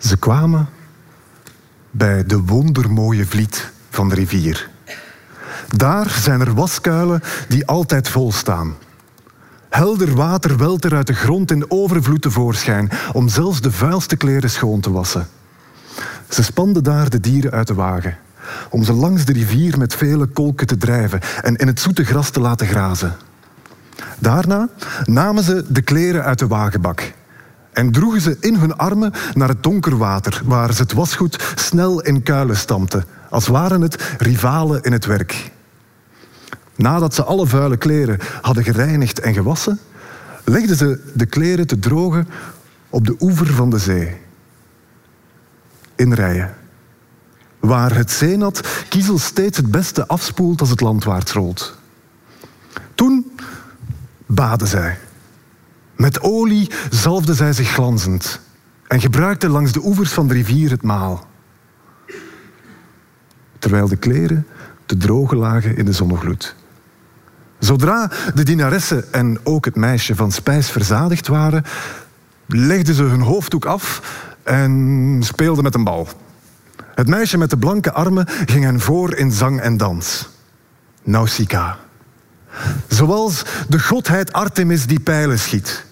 Ze 0.00 0.16
kwamen 0.16 0.68
bij 1.90 2.24
de 2.24 2.40
wondermooie 2.40 3.26
vliet 3.26 3.70
van 3.90 4.08
de 4.08 4.14
rivier. 4.14 4.70
Daar 5.76 6.10
zijn 6.10 6.40
er 6.40 6.54
waskuilen 6.54 7.22
die 7.48 7.66
altijd 7.66 8.08
vol 8.08 8.32
staan. 8.32 8.74
Helder 9.68 10.14
water 10.14 10.56
welt 10.56 10.84
er 10.84 10.94
uit 10.94 11.06
de 11.06 11.14
grond 11.14 11.50
in 11.50 11.70
overvloed 11.70 12.22
tevoorschijn 12.22 12.90
om 13.12 13.28
zelfs 13.28 13.60
de 13.60 13.72
vuilste 13.72 14.16
kleren 14.16 14.50
schoon 14.50 14.80
te 14.80 14.90
wassen. 14.90 15.28
Ze 16.28 16.42
spanden 16.42 16.84
daar 16.84 17.10
de 17.10 17.20
dieren 17.20 17.50
uit 17.50 17.66
de 17.66 17.74
wagen 17.74 18.16
om 18.70 18.84
ze 18.84 18.92
langs 18.92 19.24
de 19.24 19.32
rivier 19.32 19.78
met 19.78 19.94
vele 19.94 20.26
kolken 20.26 20.66
te 20.66 20.76
drijven 20.76 21.20
en 21.42 21.56
in 21.56 21.66
het 21.66 21.80
zoete 21.80 22.04
gras 22.04 22.30
te 22.30 22.40
laten 22.40 22.66
grazen. 22.66 23.16
Daarna 24.18 24.68
namen 25.04 25.44
ze 25.44 25.64
de 25.68 25.82
kleren 25.82 26.24
uit 26.24 26.38
de 26.38 26.46
wagenbak 26.46 27.12
en 27.80 27.92
droegen 27.92 28.20
ze 28.20 28.36
in 28.40 28.54
hun 28.54 28.76
armen 28.76 29.12
naar 29.34 29.48
het 29.48 29.62
donker 29.62 29.96
water, 29.96 30.42
waar 30.44 30.74
ze 30.74 30.82
het 30.82 30.92
wasgoed 30.92 31.52
snel 31.54 32.00
in 32.00 32.22
kuilen 32.22 32.56
stampten, 32.56 33.04
als 33.30 33.46
waren 33.46 33.80
het 33.80 34.14
rivalen 34.18 34.82
in 34.82 34.92
het 34.92 35.04
werk. 35.04 35.50
Nadat 36.76 37.14
ze 37.14 37.24
alle 37.24 37.46
vuile 37.46 37.76
kleren 37.76 38.18
hadden 38.42 38.64
gereinigd 38.64 39.20
en 39.20 39.34
gewassen, 39.34 39.78
legden 40.44 40.76
ze 40.76 41.12
de 41.14 41.26
kleren 41.26 41.66
te 41.66 41.78
drogen 41.78 42.28
op 42.90 43.06
de 43.06 43.16
oever 43.20 43.46
van 43.46 43.70
de 43.70 43.78
zee. 43.78 44.16
In 45.96 46.12
rijen. 46.12 46.54
Waar 47.60 47.94
het 47.94 48.10
zeenat 48.10 48.68
kiezel 48.88 49.18
steeds 49.18 49.56
het 49.56 49.70
beste 49.70 50.06
afspoelt 50.06 50.60
als 50.60 50.70
het 50.70 50.80
landwaarts 50.80 51.32
rolt. 51.32 51.76
Toen 52.94 53.32
baden 54.26 54.68
zij. 54.68 54.98
Met 56.00 56.20
olie 56.20 56.70
zalfde 56.90 57.34
zij 57.34 57.52
zich 57.52 57.68
glanzend 57.68 58.40
en 58.86 59.00
gebruikte 59.00 59.48
langs 59.48 59.72
de 59.72 59.84
oevers 59.84 60.12
van 60.12 60.28
de 60.28 60.34
rivier 60.34 60.70
het 60.70 60.82
maal. 60.82 61.26
Terwijl 63.58 63.88
de 63.88 63.96
kleren 63.96 64.46
te 64.86 64.96
drogen 64.96 65.36
lagen 65.36 65.76
in 65.76 65.84
de 65.84 65.92
zonnegloed. 65.92 66.54
Zodra 67.58 68.10
de 68.34 68.42
dienaressen 68.42 69.12
en 69.12 69.40
ook 69.42 69.64
het 69.64 69.76
meisje 69.76 70.14
van 70.14 70.32
spijs 70.32 70.70
verzadigd 70.70 71.26
waren, 71.26 71.64
legden 72.46 72.94
ze 72.94 73.02
hun 73.02 73.20
hoofddoek 73.20 73.64
af 73.64 74.02
en 74.42 75.18
speelde 75.22 75.62
met 75.62 75.74
een 75.74 75.84
bal. 75.84 76.08
Het 76.94 77.08
meisje 77.08 77.38
met 77.38 77.50
de 77.50 77.58
blanke 77.58 77.92
armen 77.92 78.26
ging 78.28 78.64
hen 78.64 78.80
voor 78.80 79.14
in 79.14 79.32
zang 79.32 79.60
en 79.60 79.76
dans. 79.76 80.28
Nausicaa. 81.02 81.78
Zoals 82.88 83.42
de 83.68 83.78
godheid 83.78 84.32
Artemis 84.32 84.86
die 84.86 85.00
pijlen 85.00 85.38
schiet. 85.38 85.88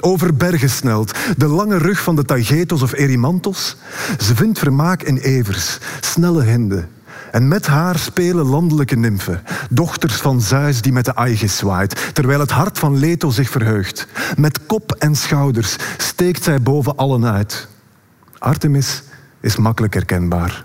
Over 0.00 0.34
bergen 0.34 0.70
snelt, 0.70 1.18
de 1.36 1.46
lange 1.46 1.76
rug 1.76 2.02
van 2.02 2.16
de 2.16 2.24
Taygetos 2.24 2.82
of 2.82 2.92
Erymanthos. 2.92 3.76
Ze 4.18 4.34
vindt 4.34 4.58
vermaak 4.58 5.02
in 5.02 5.16
evers, 5.16 5.78
snelle 6.00 6.42
hinden. 6.42 6.88
En 7.30 7.48
met 7.48 7.66
haar 7.66 7.98
spelen 7.98 8.46
landelijke 8.46 8.96
nymfen, 8.96 9.42
dochters 9.70 10.14
van 10.14 10.40
Zeus 10.40 10.82
die 10.82 10.92
met 10.92 11.04
de 11.04 11.14
Aegis 11.14 11.56
zwaait, 11.56 12.10
terwijl 12.12 12.40
het 12.40 12.50
hart 12.50 12.78
van 12.78 12.98
Leto 12.98 13.30
zich 13.30 13.50
verheugt. 13.50 14.06
Met 14.36 14.66
kop 14.66 14.92
en 14.98 15.16
schouders 15.16 15.76
steekt 15.96 16.42
zij 16.42 16.62
boven 16.62 16.96
allen 16.96 17.26
uit. 17.26 17.68
Artemis 18.38 19.02
is 19.40 19.56
makkelijk 19.56 19.94
herkenbaar. 19.94 20.64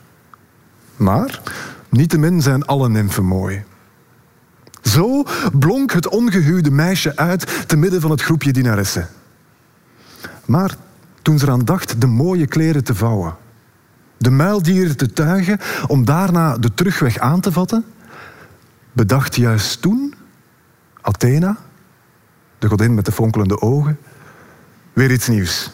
Maar 0.95 1.41
niettemin 1.89 2.41
zijn 2.41 2.65
alle 2.65 2.89
nymfen 2.89 3.25
mooi. 3.25 3.63
Zo 4.81 5.23
blonk 5.53 5.91
het 5.91 6.07
ongehuwde 6.07 6.71
meisje 6.71 7.15
uit 7.15 7.67
te 7.67 7.75
midden 7.75 8.01
van 8.01 8.11
het 8.11 8.21
groepje 8.21 8.51
dienaressen. 8.51 9.07
Maar 10.45 10.75
toen 11.21 11.39
ze 11.39 11.45
eraan 11.45 11.65
dacht 11.65 12.01
de 12.01 12.07
mooie 12.07 12.47
kleren 12.47 12.83
te 12.83 12.95
vouwen, 12.95 13.35
de 14.17 14.29
muildieren 14.29 14.97
te 14.97 15.13
tuigen 15.13 15.59
om 15.87 16.05
daarna 16.05 16.57
de 16.57 16.73
terugweg 16.73 17.17
aan 17.17 17.41
te 17.41 17.51
vatten, 17.51 17.85
bedacht 18.91 19.35
juist 19.35 19.81
toen 19.81 20.13
Athena, 21.01 21.57
de 22.59 22.67
godin 22.67 22.93
met 22.93 23.05
de 23.05 23.11
fonkelende 23.11 23.61
ogen, 23.61 23.99
weer 24.93 25.11
iets 25.11 25.27
nieuws. 25.27 25.71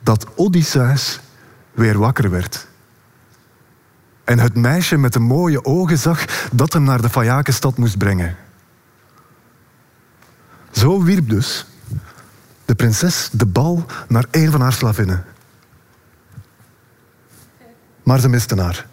Dat 0.00 0.26
Odysseus 0.36 1.20
weer 1.72 1.98
wakker 1.98 2.30
werd. 2.30 2.66
En 4.24 4.38
het 4.38 4.54
meisje 4.54 4.96
met 4.96 5.12
de 5.12 5.18
mooie 5.18 5.64
ogen 5.64 5.98
zag 5.98 6.48
dat 6.52 6.72
hem 6.72 6.82
naar 6.82 7.02
de 7.02 7.10
Fajakenstad 7.10 7.78
moest 7.78 7.98
brengen. 7.98 8.36
Zo 10.70 11.02
wierp 11.02 11.28
dus 11.28 11.66
de 12.64 12.74
prinses 12.74 13.28
de 13.32 13.46
bal 13.46 13.84
naar 14.08 14.24
een 14.30 14.50
van 14.50 14.60
haar 14.60 14.72
slavinnen. 14.72 15.24
Maar 18.02 18.20
ze 18.20 18.28
miste 18.28 18.60
haar. 18.60 18.86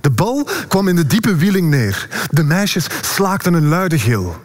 De 0.00 0.10
bal 0.10 0.48
kwam 0.68 0.88
in 0.88 0.96
de 0.96 1.06
diepe 1.06 1.36
wieling 1.36 1.70
neer. 1.70 2.26
De 2.30 2.42
meisjes 2.42 2.86
slaakten 3.00 3.54
een 3.54 3.68
luide 3.68 3.98
gil. 3.98 4.44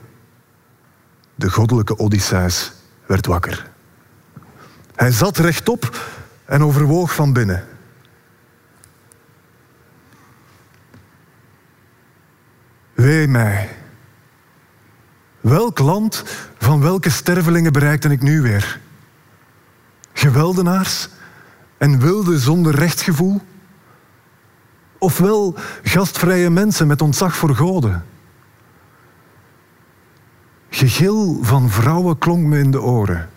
De 1.36 1.50
goddelijke 1.50 1.98
Odysseus 1.98 2.72
werd 3.06 3.25
wakker. 3.25 3.70
Hij 4.96 5.12
zat 5.12 5.38
rechtop 5.38 6.00
en 6.46 6.63
overwoog 6.63 7.13
van 7.13 7.34
binnen. 7.34 7.68
Wee 12.94 13.27
mij. 13.27 13.80
Welk 15.41 15.79
land 15.79 16.24
van 16.57 16.81
welke 16.81 17.10
stervelingen 17.10 17.74
bereikte 17.74 18.10
ik 18.10 18.21
nu 18.21 18.41
weer? 18.41 18.79
Geweldenaars 20.13 21.10
en 21.77 22.00
wilden 22.00 22.39
zonder 22.39 22.75
rechtsgevoel? 22.75 23.41
Ofwel 24.98 25.55
gastvrije 25.83 26.50
mensen 26.50 26.88
met 26.88 27.01
ontzag 27.01 27.36
voor 27.36 27.55
goden? 27.55 28.05
Gegil 30.69 31.39
van 31.41 31.69
vrouwen 31.69 32.17
klonk 32.17 32.45
me 32.45 32.60
in 32.60 32.71
de 32.71 32.81
oren. 32.81 33.29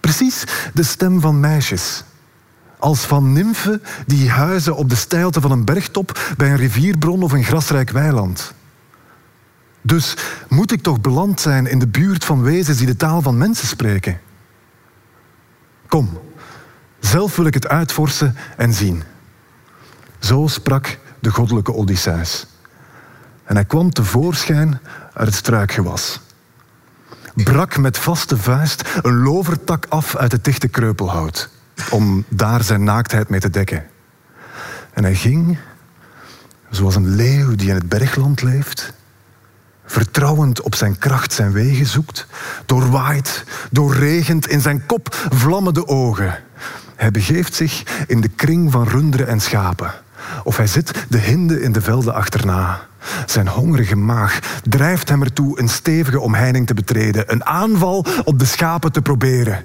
Precies 0.00 0.44
de 0.74 0.82
stem 0.82 1.20
van 1.20 1.40
meisjes. 1.40 2.04
Als 2.78 3.00
van 3.00 3.32
nymfen 3.32 3.82
die 4.06 4.30
huizen 4.30 4.76
op 4.76 4.88
de 4.88 4.96
steilte 4.96 5.40
van 5.40 5.50
een 5.50 5.64
bergtop 5.64 6.34
bij 6.36 6.50
een 6.50 6.56
rivierbron 6.56 7.22
of 7.22 7.32
een 7.32 7.44
grasrijk 7.44 7.90
weiland. 7.90 8.54
Dus 9.86 10.16
moet 10.48 10.72
ik 10.72 10.82
toch 10.82 11.00
beland 11.00 11.40
zijn 11.40 11.66
in 11.66 11.78
de 11.78 11.86
buurt 11.86 12.24
van 12.24 12.42
wezens 12.42 12.78
die 12.78 12.86
de 12.86 12.96
taal 12.96 13.22
van 13.22 13.38
mensen 13.38 13.68
spreken? 13.68 14.20
Kom, 15.88 16.20
zelf 17.00 17.36
wil 17.36 17.46
ik 17.46 17.54
het 17.54 17.68
uitvorsen 17.68 18.36
en 18.56 18.74
zien. 18.74 19.02
Zo 20.18 20.46
sprak 20.46 20.98
de 21.20 21.30
goddelijke 21.30 21.72
Odysseus. 21.74 22.46
En 23.44 23.54
hij 23.54 23.64
kwam 23.64 23.90
tevoorschijn 23.90 24.80
uit 25.12 25.26
het 25.26 25.36
struikgewas. 25.36 26.20
Brak 27.34 27.76
met 27.76 27.98
vaste 27.98 28.36
vuist 28.36 28.88
een 29.02 29.22
lovertak 29.22 29.86
af 29.88 30.16
uit 30.16 30.32
het 30.32 30.44
dichte 30.44 30.68
kreupelhout, 30.68 31.50
om 31.90 32.24
daar 32.28 32.62
zijn 32.62 32.84
naaktheid 32.84 33.28
mee 33.28 33.40
te 33.40 33.50
dekken. 33.50 33.86
En 34.92 35.02
hij 35.02 35.14
ging, 35.14 35.58
zoals 36.70 36.94
een 36.94 37.14
leeuw 37.14 37.54
die 37.54 37.68
in 37.68 37.74
het 37.74 37.88
bergland 37.88 38.42
leeft, 38.42 38.94
vertrouwend 39.86 40.60
op 40.60 40.74
zijn 40.74 40.98
kracht 40.98 41.32
zijn 41.32 41.52
wegen 41.52 41.86
zoekt, 41.86 42.26
doorwaait, 42.66 43.44
doorregend, 43.70 44.48
in 44.48 44.60
zijn 44.60 44.86
kop 44.86 45.14
vlammen 45.30 45.74
de 45.74 45.86
ogen. 45.88 46.38
Hij 46.96 47.10
begeeft 47.10 47.54
zich 47.54 47.82
in 48.06 48.20
de 48.20 48.28
kring 48.28 48.72
van 48.72 48.88
runderen 48.88 49.28
en 49.28 49.40
schapen. 49.40 49.92
Of 50.44 50.56
hij 50.56 50.66
zit 50.66 51.06
de 51.08 51.18
hinde 51.18 51.62
in 51.62 51.72
de 51.72 51.80
velden 51.80 52.14
achterna. 52.14 52.80
Zijn 53.26 53.48
hongerige 53.48 53.96
maag 53.96 54.38
drijft 54.62 55.08
hem 55.08 55.22
ertoe 55.22 55.60
een 55.60 55.68
stevige 55.68 56.20
omheining 56.20 56.66
te 56.66 56.74
betreden, 56.74 57.32
een 57.32 57.44
aanval 57.44 58.04
op 58.24 58.38
de 58.38 58.44
schapen 58.44 58.92
te 58.92 59.02
proberen. 59.02 59.64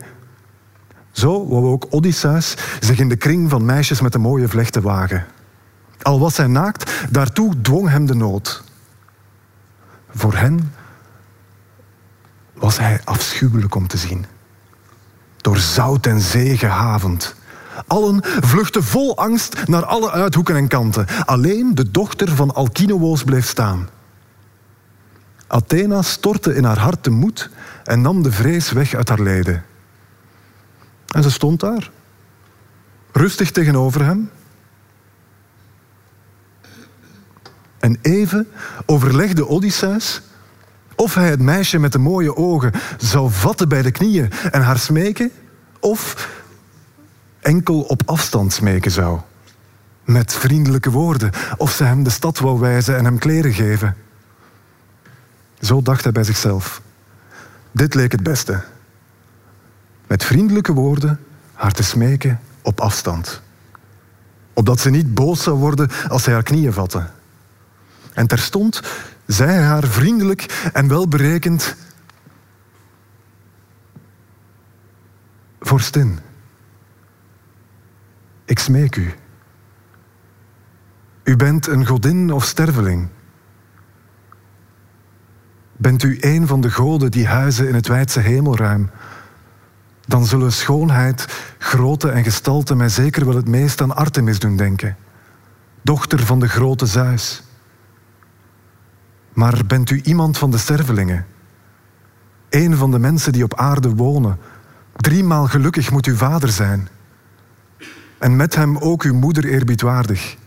Zo 1.11 1.47
wou 1.47 1.65
ook 1.65 1.87
Odysseus 1.89 2.55
zich 2.79 2.99
in 2.99 3.09
de 3.09 3.15
kring 3.15 3.49
van 3.49 3.65
meisjes 3.65 4.01
met 4.01 4.11
de 4.11 4.17
mooie 4.17 4.47
vlechten 4.47 4.81
wagen. 4.81 5.25
Al 6.01 6.19
was 6.19 6.37
hij 6.37 6.47
naakt, 6.47 6.91
daartoe 7.09 7.61
dwong 7.61 7.89
hem 7.89 8.05
de 8.05 8.15
nood. 8.15 8.63
Voor 10.13 10.36
hen 10.36 10.74
was 12.53 12.77
hij 12.77 13.01
afschuwelijk 13.03 13.75
om 13.75 13.88
te 13.88 13.98
zien. 13.98 14.25
Door 15.38 15.58
zout 15.58 16.06
en 16.06 16.22
zee 16.22 16.58
gehavend. 16.58 17.36
Allen 17.88 18.20
vluchtten 18.24 18.84
vol 18.84 19.18
angst 19.18 19.68
naar 19.68 19.86
alle 19.86 20.12
uithoeken 20.12 20.56
en 20.56 20.68
kanten. 20.68 21.08
Alleen 21.25 21.75
de 21.75 21.91
dochter 21.91 22.36
van 22.36 22.53
Alkinoos 22.53 23.24
bleef 23.24 23.48
staan. 23.48 23.89
Athena 25.48 26.01
stortte 26.01 26.56
in 26.56 26.63
haar 26.63 26.80
hart 26.80 27.03
de 27.03 27.10
moed 27.10 27.50
en 27.84 28.01
nam 28.01 28.24
de 28.24 28.32
vrees 28.32 28.72
weg 28.72 28.94
uit 28.94 29.10
haar 29.10 29.22
leden. 29.22 29.63
En 31.08 31.24
ze 31.24 31.32
stond 31.32 31.60
daar, 31.60 31.91
rustig 33.12 33.51
tegenover 33.51 34.06
hem, 34.06 34.30
En 37.81 37.97
even 38.01 38.47
overlegde 38.85 39.47
Odysseus 39.47 40.21
of 40.95 41.15
hij 41.15 41.29
het 41.29 41.41
meisje 41.41 41.79
met 41.79 41.91
de 41.91 41.97
mooie 41.97 42.35
ogen 42.35 42.71
zou 42.97 43.31
vatten 43.31 43.69
bij 43.69 43.81
de 43.81 43.91
knieën 43.91 44.31
en 44.51 44.61
haar 44.61 44.79
smeken, 44.79 45.31
of 45.79 46.29
enkel 47.39 47.81
op 47.81 48.01
afstand 48.05 48.53
smeken 48.53 48.91
zou. 48.91 49.19
Met 50.03 50.33
vriendelijke 50.33 50.91
woorden, 50.91 51.31
of 51.57 51.71
ze 51.71 51.83
hem 51.83 52.03
de 52.03 52.09
stad 52.09 52.39
wou 52.39 52.59
wijzen 52.59 52.97
en 52.97 53.05
hem 53.05 53.17
kleren 53.17 53.53
geven. 53.53 53.95
Zo 55.61 55.81
dacht 55.81 56.03
hij 56.03 56.11
bij 56.11 56.23
zichzelf. 56.23 56.81
Dit 57.71 57.93
leek 57.93 58.11
het 58.11 58.23
beste. 58.23 58.63
Met 60.07 60.23
vriendelijke 60.23 60.73
woorden 60.73 61.19
haar 61.53 61.71
te 61.73 61.83
smeken 61.83 62.39
op 62.61 62.79
afstand. 62.79 63.41
Opdat 64.53 64.79
ze 64.79 64.89
niet 64.89 65.13
boos 65.13 65.43
zou 65.43 65.57
worden 65.57 65.89
als 66.07 66.25
hij 66.25 66.33
haar 66.33 66.43
knieën 66.43 66.73
vatte. 66.73 67.09
En 68.13 68.27
terstond 68.27 68.82
zei 69.25 69.51
hij 69.51 69.63
haar 69.63 69.88
vriendelijk 69.88 70.70
en 70.74 70.88
welberekend: 70.88 71.75
Vorstin, 75.60 76.20
ik 78.46 78.60
smeek 78.60 78.96
u. 78.96 79.13
U 81.24 81.36
bent 81.36 81.68
een 81.68 81.88
godin 81.88 82.32
of 82.32 82.46
sterveling. 82.46 83.10
Bent 85.77 86.03
u 86.03 86.18
een 86.20 86.48
van 86.48 86.62
de 86.62 86.72
goden 86.72 87.12
die 87.12 87.27
huizen 87.27 87.68
in 87.68 87.75
het 87.75 87.88
wijdse 87.88 88.20
hemelruim? 88.20 88.89
Dan 90.06 90.25
zullen 90.25 90.51
schoonheid, 90.51 91.27
grootte 91.58 92.10
en 92.10 92.24
gestalte 92.24 92.75
mij 92.75 92.89
zeker 92.89 93.25
wel 93.25 93.36
het 93.36 93.48
meest 93.48 93.82
aan 93.82 93.96
Artemis 93.96 94.39
doen 94.39 94.58
denken, 94.58 94.98
dochter 95.82 96.25
van 96.25 96.39
de 96.39 96.48
grote 96.48 96.86
Zeus. 96.86 97.44
Maar 99.33 99.61
bent 99.67 99.89
u 99.89 100.01
iemand 100.03 100.38
van 100.38 100.51
de 100.51 100.57
stervelingen? 100.57 101.25
Een 102.50 102.75
van 102.75 102.91
de 102.91 103.00
mensen 103.00 103.31
die 103.31 103.43
op 103.43 103.55
aarde 103.55 103.95
wonen. 103.95 104.38
Driemaal 104.95 105.47
gelukkig 105.47 105.91
moet 105.91 106.05
uw 106.05 106.15
vader 106.15 106.50
zijn. 106.50 106.88
En 108.17 108.35
met 108.35 108.55
hem 108.55 108.77
ook 108.77 109.03
uw 109.03 109.13
moeder 109.13 109.45
eerbiedwaardig. 109.45 110.38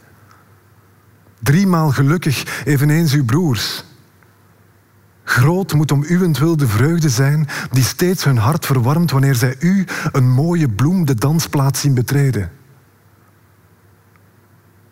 Driemaal 1.40 1.90
gelukkig 1.90 2.62
eveneens 2.64 3.12
uw 3.12 3.24
broers. 3.24 3.84
Groot 5.24 5.72
moet 5.72 5.92
om 5.92 6.04
uwentwil 6.08 6.56
de 6.56 6.68
vreugde 6.68 7.08
zijn 7.08 7.48
die 7.70 7.82
steeds 7.82 8.24
hun 8.24 8.36
hart 8.36 8.66
verwarmt 8.66 9.10
wanneer 9.10 9.34
zij 9.34 9.56
u 9.58 9.84
een 10.12 10.30
mooie 10.30 10.68
bloem 10.68 11.04
de 11.04 11.14
dansplaats 11.14 11.80
zien 11.80 11.94
betreden. 11.94 12.50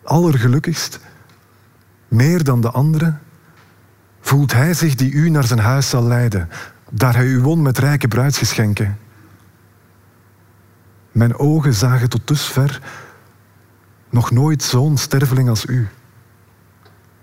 Allergelukkigst, 0.03 0.99
meer 2.07 2.43
dan 2.43 2.61
de 2.61 2.71
anderen, 2.71 3.21
voelt 4.23 4.53
hij 4.53 4.73
zich 4.73 4.95
die 4.95 5.11
u 5.11 5.29
naar 5.29 5.43
zijn 5.43 5.59
huis 5.59 5.89
zal 5.89 6.03
leiden, 6.03 6.49
daar 6.89 7.15
hij 7.15 7.25
u 7.25 7.39
won 7.39 7.61
met 7.61 7.77
rijke 7.77 8.07
bruidsgeschenken. 8.07 8.97
Mijn 11.11 11.37
ogen 11.37 11.73
zagen 11.73 12.09
tot 12.09 12.27
dusver 12.27 12.81
nog 14.09 14.31
nooit 14.31 14.63
zo'n 14.63 14.97
sterveling 14.97 15.49
als 15.49 15.65
u. 15.65 15.87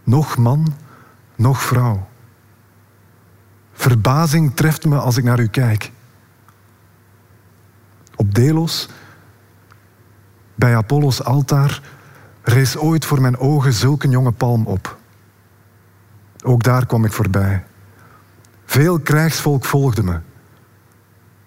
Nog 0.04 0.36
man, 0.36 0.74
nog 1.36 1.62
vrouw. 1.62 2.08
Verbazing 3.72 4.56
treft 4.56 4.84
me 4.84 4.98
als 4.98 5.16
ik 5.16 5.24
naar 5.24 5.40
u 5.40 5.46
kijk. 5.46 5.92
Op 8.16 8.34
Delos, 8.34 8.88
bij 10.54 10.76
Apollo's 10.76 11.20
altaar, 11.20 11.82
rees 12.42 12.76
ooit 12.76 13.04
voor 13.04 13.20
mijn 13.20 13.38
ogen 13.38 13.72
zulke 13.72 14.08
jonge 14.08 14.32
palm 14.32 14.66
op. 14.66 14.99
Ook 16.42 16.62
daar 16.62 16.86
kwam 16.86 17.04
ik 17.04 17.12
voorbij. 17.12 17.64
Veel 18.64 19.00
krijgsvolk 19.00 19.64
volgde 19.64 20.02
me. 20.02 20.18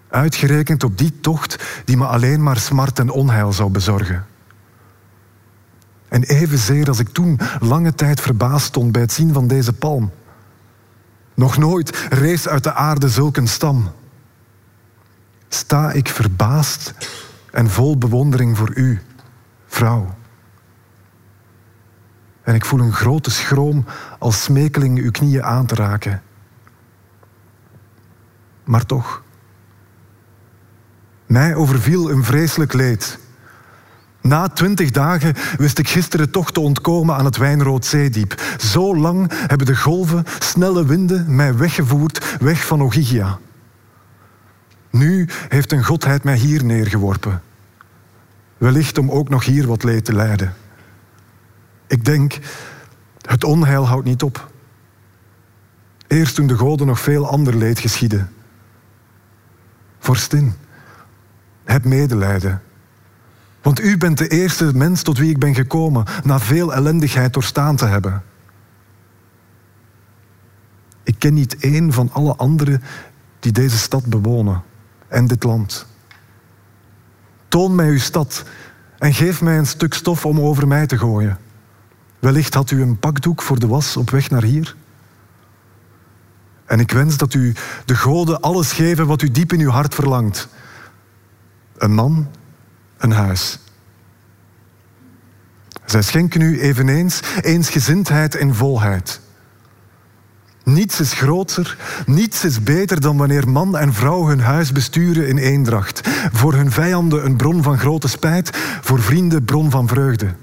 Uitgerekend 0.08 0.84
op 0.84 0.98
die 0.98 1.20
tocht 1.20 1.82
die 1.84 1.96
me 1.96 2.06
alleen 2.06 2.42
maar 2.42 2.58
smart 2.58 2.98
en 2.98 3.10
onheil 3.10 3.52
zou 3.52 3.70
bezorgen. 3.70 4.26
En 6.08 6.22
evenzeer 6.22 6.88
als 6.88 6.98
ik 6.98 7.08
toen 7.08 7.40
lange 7.60 7.94
tijd 7.94 8.20
verbaasd 8.20 8.66
stond 8.66 8.92
bij 8.92 9.00
het 9.00 9.12
zien 9.12 9.32
van 9.32 9.46
deze 9.46 9.72
palm. 9.72 10.12
Nog 11.34 11.58
nooit 11.58 12.06
rees 12.10 12.48
uit 12.48 12.64
de 12.64 12.72
aarde 12.72 13.08
zulk 13.08 13.36
een 13.36 13.48
stam. 13.48 13.90
Sta 15.48 15.92
ik 15.92 16.08
verbaasd 16.08 16.94
en 17.50 17.70
vol 17.70 17.98
bewondering 17.98 18.56
voor 18.56 18.74
u, 18.74 19.00
vrouw. 19.66 20.14
En 22.44 22.54
ik 22.54 22.64
voel 22.64 22.80
een 22.80 22.92
grote 22.92 23.30
schroom 23.30 23.84
als 24.18 24.42
smekeling 24.42 24.98
uw 24.98 25.10
knieën 25.10 25.44
aan 25.44 25.66
te 25.66 25.74
raken. 25.74 26.22
Maar 28.64 28.86
toch, 28.86 29.22
mij 31.26 31.54
overviel 31.54 32.10
een 32.10 32.24
vreselijk 32.24 32.72
leed. 32.72 33.18
Na 34.20 34.48
twintig 34.48 34.90
dagen 34.90 35.34
wist 35.56 35.78
ik 35.78 35.88
gisteren 35.88 36.30
toch 36.30 36.52
te 36.52 36.60
ontkomen 36.60 37.16
aan 37.16 37.24
het 37.24 37.36
Wijnrood 37.36 37.86
Zeediep. 37.86 38.42
Zo 38.58 38.96
lang 38.96 39.32
hebben 39.46 39.66
de 39.66 39.76
golven, 39.76 40.24
snelle 40.38 40.86
winden 40.86 41.34
mij 41.34 41.56
weggevoerd, 41.56 42.36
weg 42.40 42.66
van 42.66 42.82
Ogygia. 42.82 43.38
Nu 44.90 45.28
heeft 45.48 45.72
een 45.72 45.84
godheid 45.84 46.24
mij 46.24 46.36
hier 46.36 46.64
neergeworpen. 46.64 47.42
Wellicht 48.58 48.98
om 48.98 49.10
ook 49.10 49.28
nog 49.28 49.44
hier 49.44 49.66
wat 49.66 49.82
leed 49.82 50.04
te 50.04 50.14
lijden. 50.14 50.54
Ik 51.86 52.04
denk, 52.04 52.38
het 53.20 53.44
onheil 53.44 53.86
houdt 53.86 54.06
niet 54.06 54.22
op. 54.22 54.52
Eerst 56.06 56.34
toen 56.34 56.46
de 56.46 56.56
goden 56.56 56.86
nog 56.86 57.00
veel 57.00 57.28
ander 57.28 57.56
leed 57.56 57.78
geschiedde. 57.78 58.26
Vorstin, 59.98 60.54
heb 61.64 61.84
medelijden. 61.84 62.62
Want 63.62 63.80
u 63.80 63.96
bent 63.96 64.18
de 64.18 64.28
eerste 64.28 64.74
mens 64.74 65.02
tot 65.02 65.18
wie 65.18 65.30
ik 65.30 65.38
ben 65.38 65.54
gekomen, 65.54 66.04
na 66.24 66.38
veel 66.38 66.74
ellendigheid 66.74 67.32
doorstaan 67.32 67.76
te 67.76 67.86
hebben. 67.86 68.22
Ik 71.02 71.18
ken 71.18 71.34
niet 71.34 71.56
één 71.56 71.92
van 71.92 72.10
alle 72.12 72.36
anderen 72.36 72.82
die 73.40 73.52
deze 73.52 73.78
stad 73.78 74.06
bewonen 74.06 74.62
en 75.08 75.26
dit 75.26 75.42
land. 75.42 75.86
Toon 77.48 77.74
mij 77.74 77.88
uw 77.88 77.98
stad 77.98 78.44
en 78.98 79.14
geef 79.14 79.42
mij 79.42 79.58
een 79.58 79.66
stuk 79.66 79.94
stof 79.94 80.26
om 80.26 80.40
over 80.40 80.68
mij 80.68 80.86
te 80.86 80.98
gooien. 80.98 81.38
Wellicht 82.24 82.54
had 82.54 82.70
u 82.70 82.82
een 82.82 82.98
pakdoek 82.98 83.42
voor 83.42 83.58
de 83.58 83.66
was 83.66 83.96
op 83.96 84.10
weg 84.10 84.30
naar 84.30 84.42
hier. 84.42 84.76
En 86.64 86.80
ik 86.80 86.90
wens 86.90 87.16
dat 87.16 87.34
u 87.34 87.54
de 87.84 87.94
goden 87.94 88.40
alles 88.40 88.72
geven 88.72 89.06
wat 89.06 89.22
u 89.22 89.30
diep 89.30 89.52
in 89.52 89.60
uw 89.60 89.70
hart 89.70 89.94
verlangt. 89.94 90.48
Een 91.76 91.94
man, 91.94 92.28
een 92.98 93.12
huis. 93.12 93.58
Zij 95.84 96.02
schenken 96.02 96.40
u 96.40 96.60
eveneens 96.60 97.20
eensgezindheid 97.40 98.34
en 98.34 98.54
volheid. 98.54 99.20
Niets 100.62 101.00
is 101.00 101.12
groter, 101.12 101.78
niets 102.06 102.44
is 102.44 102.62
beter 102.62 103.00
dan 103.00 103.16
wanneer 103.16 103.48
man 103.48 103.76
en 103.76 103.92
vrouw 103.92 104.26
hun 104.26 104.40
huis 104.40 104.72
besturen 104.72 105.28
in 105.28 105.38
eendracht. 105.38 106.00
Voor 106.32 106.54
hun 106.54 106.70
vijanden 106.70 107.24
een 107.24 107.36
bron 107.36 107.62
van 107.62 107.78
grote 107.78 108.08
spijt, 108.08 108.56
voor 108.80 109.00
vrienden 109.00 109.44
bron 109.44 109.70
van 109.70 109.88
vreugde. 109.88 110.34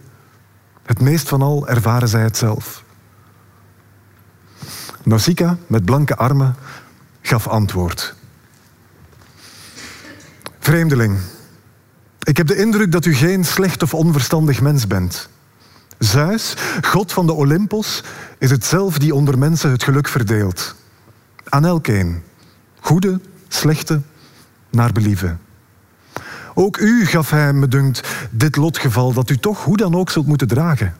Het 0.83 1.01
meest 1.01 1.27
van 1.27 1.41
al 1.41 1.67
ervaren 1.67 2.07
zij 2.07 2.21
het 2.21 2.37
zelf. 2.37 2.83
Nausicaa, 5.03 5.57
met 5.67 5.85
blanke 5.85 6.15
armen, 6.15 6.55
gaf 7.21 7.47
antwoord. 7.47 8.15
Vreemdeling, 10.59 11.17
ik 12.23 12.37
heb 12.37 12.47
de 12.47 12.55
indruk 12.55 12.91
dat 12.91 13.05
u 13.05 13.13
geen 13.13 13.45
slecht 13.45 13.83
of 13.83 13.93
onverstandig 13.93 14.61
mens 14.61 14.87
bent. 14.87 15.29
Zeus, 15.97 16.53
god 16.81 17.13
van 17.13 17.25
de 17.25 17.33
Olympos, 17.33 18.03
is 18.37 18.51
het 18.51 18.65
zelf 18.65 18.97
die 18.97 19.15
onder 19.15 19.37
mensen 19.37 19.71
het 19.71 19.83
geluk 19.83 20.07
verdeelt. 20.07 20.75
Aan 21.49 21.65
elkeen. 21.65 22.23
Goede, 22.79 23.19
slechte, 23.47 24.01
naar 24.69 24.91
believen. 24.91 25.39
Ook 26.53 26.77
u 26.77 27.05
gaf 27.05 27.29
hij, 27.29 27.53
me 27.53 27.67
dunkt, 27.67 28.07
dit 28.31 28.55
lotgeval 28.55 29.13
dat 29.13 29.29
u 29.29 29.37
toch 29.37 29.63
hoe 29.63 29.77
dan 29.77 29.95
ook 29.95 30.09
zult 30.09 30.27
moeten 30.27 30.47
dragen. 30.47 30.95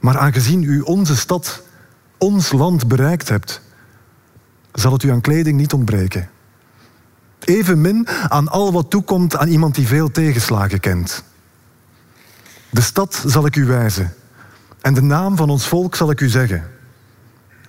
Maar 0.00 0.18
aangezien 0.18 0.62
u 0.62 0.80
onze 0.80 1.16
stad, 1.16 1.62
ons 2.18 2.52
land 2.52 2.88
bereikt 2.88 3.28
hebt, 3.28 3.60
zal 4.72 4.92
het 4.92 5.02
u 5.02 5.10
aan 5.10 5.20
kleding 5.20 5.56
niet 5.58 5.72
ontbreken. 5.72 6.28
Evenmin 7.38 8.08
aan 8.28 8.48
al 8.48 8.72
wat 8.72 8.90
toekomt 8.90 9.36
aan 9.36 9.48
iemand 9.48 9.74
die 9.74 9.86
veel 9.86 10.10
tegenslagen 10.10 10.80
kent. 10.80 11.24
De 12.70 12.80
stad 12.80 13.22
zal 13.26 13.46
ik 13.46 13.56
u 13.56 13.64
wijzen 13.64 14.14
en 14.80 14.94
de 14.94 15.02
naam 15.02 15.36
van 15.36 15.50
ons 15.50 15.66
volk 15.68 15.94
zal 15.94 16.10
ik 16.10 16.20
u 16.20 16.28
zeggen. 16.28 16.70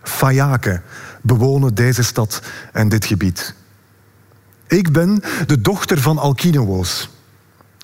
Fayaken 0.03 0.83
bewonen 1.21 1.75
deze 1.75 2.03
stad 2.03 2.41
en 2.71 2.89
dit 2.89 3.05
gebied. 3.05 3.55
Ik 4.67 4.91
ben 4.91 5.23
de 5.47 5.61
dochter 5.61 6.01
van 6.01 6.17
Alkinoos. 6.17 7.09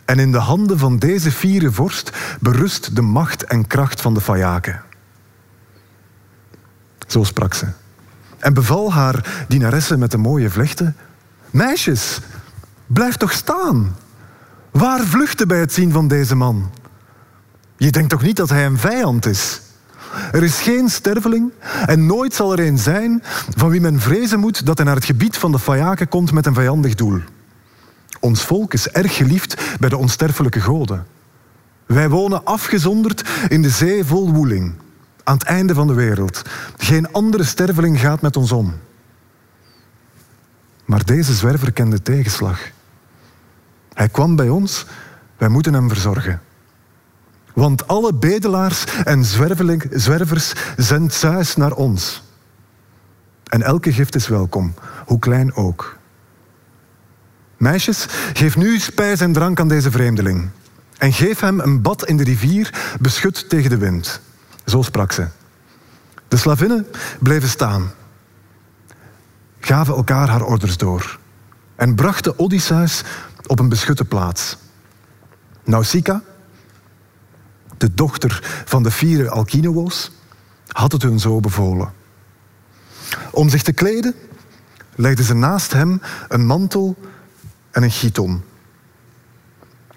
En 0.05 0.19
in 0.19 0.31
de 0.31 0.37
handen 0.37 0.79
van 0.79 0.99
deze 0.99 1.31
vierde 1.31 1.71
vorst 1.71 2.11
berust 2.39 2.95
de 2.95 3.01
macht 3.01 3.43
en 3.43 3.67
kracht 3.67 4.01
van 4.01 4.13
de 4.13 4.21
Fayaken. 4.21 4.81
Zo 7.07 7.23
sprak 7.23 7.53
ze. 7.53 7.67
En 8.37 8.53
beval 8.53 8.93
haar 8.93 9.45
dienaresse 9.47 9.97
met 9.97 10.11
de 10.11 10.17
mooie 10.17 10.49
vlechten 10.49 10.95
Meisjes, 11.51 12.19
blijf 12.87 13.15
toch 13.15 13.31
staan. 13.31 13.95
Waar 14.71 14.99
vluchten 14.99 15.47
bij 15.47 15.59
het 15.59 15.73
zien 15.73 15.91
van 15.91 16.07
deze 16.07 16.35
man? 16.35 16.71
Je 17.77 17.91
denkt 17.91 18.09
toch 18.09 18.21
niet 18.21 18.35
dat 18.35 18.49
hij 18.49 18.65
een 18.65 18.77
vijand 18.77 19.25
is? 19.25 19.61
Er 20.31 20.43
is 20.43 20.61
geen 20.61 20.89
sterveling 20.89 21.51
en 21.85 22.05
nooit 22.05 22.33
zal 22.33 22.51
er 22.51 22.59
een 22.59 22.77
zijn 22.77 23.23
van 23.55 23.69
wie 23.69 23.81
men 23.81 23.99
vrezen 23.99 24.39
moet 24.39 24.65
dat 24.65 24.77
hij 24.77 24.85
naar 24.85 24.95
het 24.95 25.05
gebied 25.05 25.37
van 25.37 25.51
de 25.51 25.59
Fayaken 25.59 26.07
komt 26.07 26.31
met 26.31 26.45
een 26.45 26.53
vijandig 26.53 26.95
doel. 26.95 27.19
Ons 28.19 28.43
volk 28.43 28.73
is 28.73 28.87
erg 28.87 29.15
geliefd 29.15 29.77
bij 29.79 29.89
de 29.89 29.97
onsterfelijke 29.97 30.61
goden. 30.61 31.05
Wij 31.85 32.09
wonen 32.09 32.45
afgezonderd 32.45 33.29
in 33.47 33.61
de 33.61 33.69
zee 33.69 34.05
vol 34.05 34.33
woeling, 34.33 34.73
aan 35.23 35.37
het 35.37 35.43
einde 35.43 35.73
van 35.73 35.87
de 35.87 35.93
wereld. 35.93 36.41
Geen 36.77 37.11
andere 37.11 37.43
sterveling 37.43 37.99
gaat 37.99 38.21
met 38.21 38.37
ons 38.37 38.51
om. 38.51 38.73
Maar 40.85 41.05
deze 41.05 41.33
zwerver 41.33 41.71
kende 41.71 42.01
tegenslag. 42.01 42.59
Hij 43.93 44.09
kwam 44.09 44.35
bij 44.35 44.49
ons, 44.49 44.85
wij 45.37 45.49
moeten 45.49 45.73
hem 45.73 45.89
verzorgen. 45.89 46.41
Want 47.59 47.87
alle 47.87 48.13
bedelaars 48.13 48.83
en 49.03 49.25
zwervers 49.91 50.53
zendt 50.77 51.13
Zeus 51.13 51.55
naar 51.55 51.71
ons. 51.71 52.23
En 53.43 53.61
elke 53.61 53.93
gift 53.93 54.15
is 54.15 54.27
welkom, 54.27 54.73
hoe 55.05 55.19
klein 55.19 55.55
ook. 55.55 55.97
Meisjes, 57.57 58.05
geef 58.33 58.57
nu 58.57 58.79
spijs 58.79 59.19
en 59.19 59.33
drank 59.33 59.59
aan 59.59 59.67
deze 59.67 59.91
vreemdeling. 59.91 60.49
En 60.97 61.13
geef 61.13 61.39
hem 61.39 61.59
een 61.59 61.81
bad 61.81 62.05
in 62.05 62.17
de 62.17 62.23
rivier, 62.23 62.95
beschut 62.99 63.49
tegen 63.49 63.69
de 63.69 63.77
wind. 63.77 64.21
Zo 64.65 64.81
sprak 64.81 65.11
ze. 65.11 65.27
De 66.27 66.37
slavinnen 66.37 66.87
bleven 67.19 67.49
staan 67.49 67.91
gaven 69.59 69.95
elkaar 69.95 70.29
haar 70.29 70.43
orders 70.43 70.77
door 70.77 71.19
en 71.75 71.95
brachten 71.95 72.39
Odysseus 72.39 73.03
op 73.47 73.59
een 73.59 73.69
beschutte 73.69 74.05
plaats. 74.05 74.57
Nausicaa, 75.63 76.21
de 77.79 77.93
dochter 77.93 78.63
van 78.65 78.83
de 78.83 78.91
vierde 78.91 79.29
Alkinoos, 79.29 80.11
had 80.67 80.91
het 80.91 81.01
hun 81.01 81.19
zo 81.19 81.39
bevolen. 81.39 81.93
Om 83.31 83.49
zich 83.49 83.61
te 83.61 83.73
kleden 83.73 84.15
legden 84.95 85.25
ze 85.25 85.33
naast 85.33 85.73
hem 85.73 86.01
een 86.27 86.45
mantel 86.45 86.95
en 87.71 87.83
een 87.83 87.91
giton. 87.91 88.43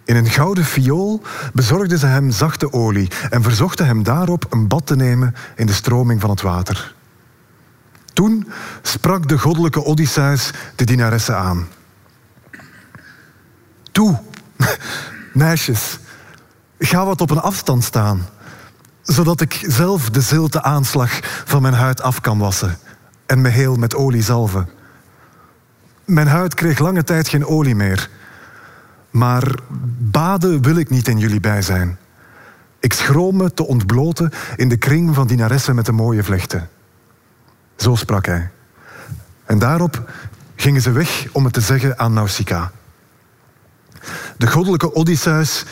In 0.05 0.17
een 0.17 0.31
gouden 0.31 0.65
viool 0.65 1.23
bezorgden 1.53 1.99
ze 1.99 2.07
hem 2.07 2.31
zachte 2.31 2.73
olie 2.73 3.11
en 3.31 3.43
verzochten 3.43 3.87
hem 3.87 4.03
daarop 4.03 4.47
een 4.51 4.69
bad 4.69 4.87
te 4.87 4.97
nemen 4.97 5.35
in 5.57 5.67
de 5.67 5.73
stroming 5.73 6.21
van 6.21 6.31
het 6.31 6.41
water. 6.41 6.95
Toen 8.13 8.49
sprak 8.83 9.29
de 9.29 9.39
goddelijke 9.39 9.85
Odysseus 9.85 10.51
de 10.77 10.85
dienaressen 10.85 11.37
aan. 11.37 11.69
Toe, 13.93 14.21
meisjes, 15.33 15.99
ga 16.85 17.05
wat 17.05 17.21
op 17.21 17.31
een 17.31 17.41
afstand 17.41 17.85
staan, 17.85 18.27
zodat 19.03 19.41
ik 19.41 19.65
zelf 19.67 20.11
de 20.11 20.21
zilte 20.21 20.63
aanslag 20.63 21.21
van 21.45 21.63
mijn 21.63 21.75
huid 21.75 22.03
af 22.03 22.21
kan 22.21 22.39
wassen 22.39 22.79
en 23.27 23.41
me 23.41 23.49
heel 23.49 23.77
met 23.77 23.95
olie 23.95 24.23
zalven. 24.23 24.69
Mijn 26.05 26.27
huid 26.27 26.55
kreeg 26.55 26.79
lange 26.79 27.05
tijd 27.05 27.29
geen 27.29 27.47
olie 27.47 27.75
meer. 27.75 28.11
Maar 29.11 29.55
baden 29.99 30.63
wil 30.63 30.77
ik 30.77 30.91
niet 30.91 31.09
in 31.09 31.19
jullie 31.19 31.41
bij 31.41 31.63
zijn. 31.63 31.99
Ik 32.81 32.93
schroom 32.93 33.37
me 33.37 33.55
te 33.55 33.67
ontbloten 33.67 34.33
in 34.57 34.69
de 34.69 34.77
kring 34.77 35.15
van 35.15 35.27
dienaressen 35.27 35.75
met 35.75 35.87
de 35.87 35.93
mooie 35.93 36.25
vlechten. 36.25 36.69
Zo 37.77 37.95
sprak 37.95 38.27
hij. 38.27 38.51
En 39.45 39.59
daarop 39.59 40.11
gingen 40.57 40.83
ze 40.83 40.91
weg 40.91 41.27
om 41.33 41.45
het 41.45 41.53
te 41.53 41.61
zeggen 41.61 41.99
aan 41.99 42.13
Nausicaa. 42.13 42.71
De 44.37 44.47
goddelijke 44.47 44.95
Odysseus 44.95 45.65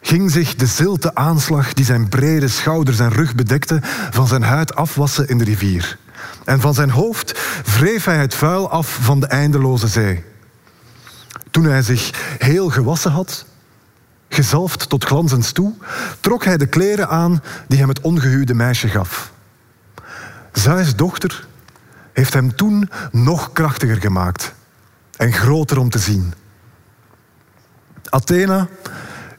ging 0.00 0.30
zich 0.30 0.54
de 0.54 0.66
zilte 0.66 1.14
aanslag 1.14 1.72
die 1.72 1.84
zijn 1.84 2.08
brede 2.08 2.48
schouders 2.48 2.98
en 2.98 3.12
rug 3.12 3.34
bedekte 3.34 3.80
van 4.10 4.26
zijn 4.26 4.42
huid 4.42 4.74
afwassen 4.74 5.28
in 5.28 5.38
de 5.38 5.44
rivier. 5.44 5.98
En 6.44 6.60
van 6.60 6.74
zijn 6.74 6.90
hoofd 6.90 7.40
wreef 7.78 8.04
hij 8.04 8.18
het 8.18 8.34
vuil 8.34 8.70
af 8.70 8.98
van 9.00 9.20
de 9.20 9.26
eindeloze 9.26 9.88
zee. 9.88 10.24
Toen 11.50 11.64
hij 11.64 11.82
zich 11.82 12.34
heel 12.38 12.70
gewassen 12.70 13.10
had, 13.10 13.44
gezalfd 14.28 14.88
tot 14.88 15.04
glanzens 15.04 15.52
toe, 15.52 15.74
trok 16.20 16.44
hij 16.44 16.56
de 16.56 16.66
kleren 16.66 17.08
aan 17.08 17.42
die 17.68 17.78
hem 17.78 17.88
het 17.88 18.00
ongehuwde 18.00 18.54
meisje 18.54 18.88
gaf. 18.88 19.32
Zeus 20.52 20.96
dochter 20.96 21.46
heeft 22.12 22.32
hem 22.32 22.54
toen 22.54 22.90
nog 23.12 23.52
krachtiger 23.52 24.00
gemaakt 24.00 24.54
en 25.16 25.32
groter 25.32 25.78
om 25.78 25.90
te 25.90 25.98
zien. 25.98 26.34
Athena 28.08 28.68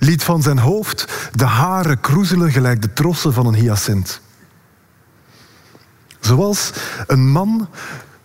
liet 0.04 0.24
van 0.24 0.42
zijn 0.42 0.60
hoofd 0.60 1.30
de 1.32 1.46
haren 1.46 2.00
kroezelen 2.00 2.52
gelijk 2.52 2.82
de 2.82 2.94
trossen 2.94 3.34
van 3.34 3.46
een 3.46 3.54
hyacint. 3.54 4.22
Zoals 6.20 6.72
een 7.08 7.32
man 7.32 7.70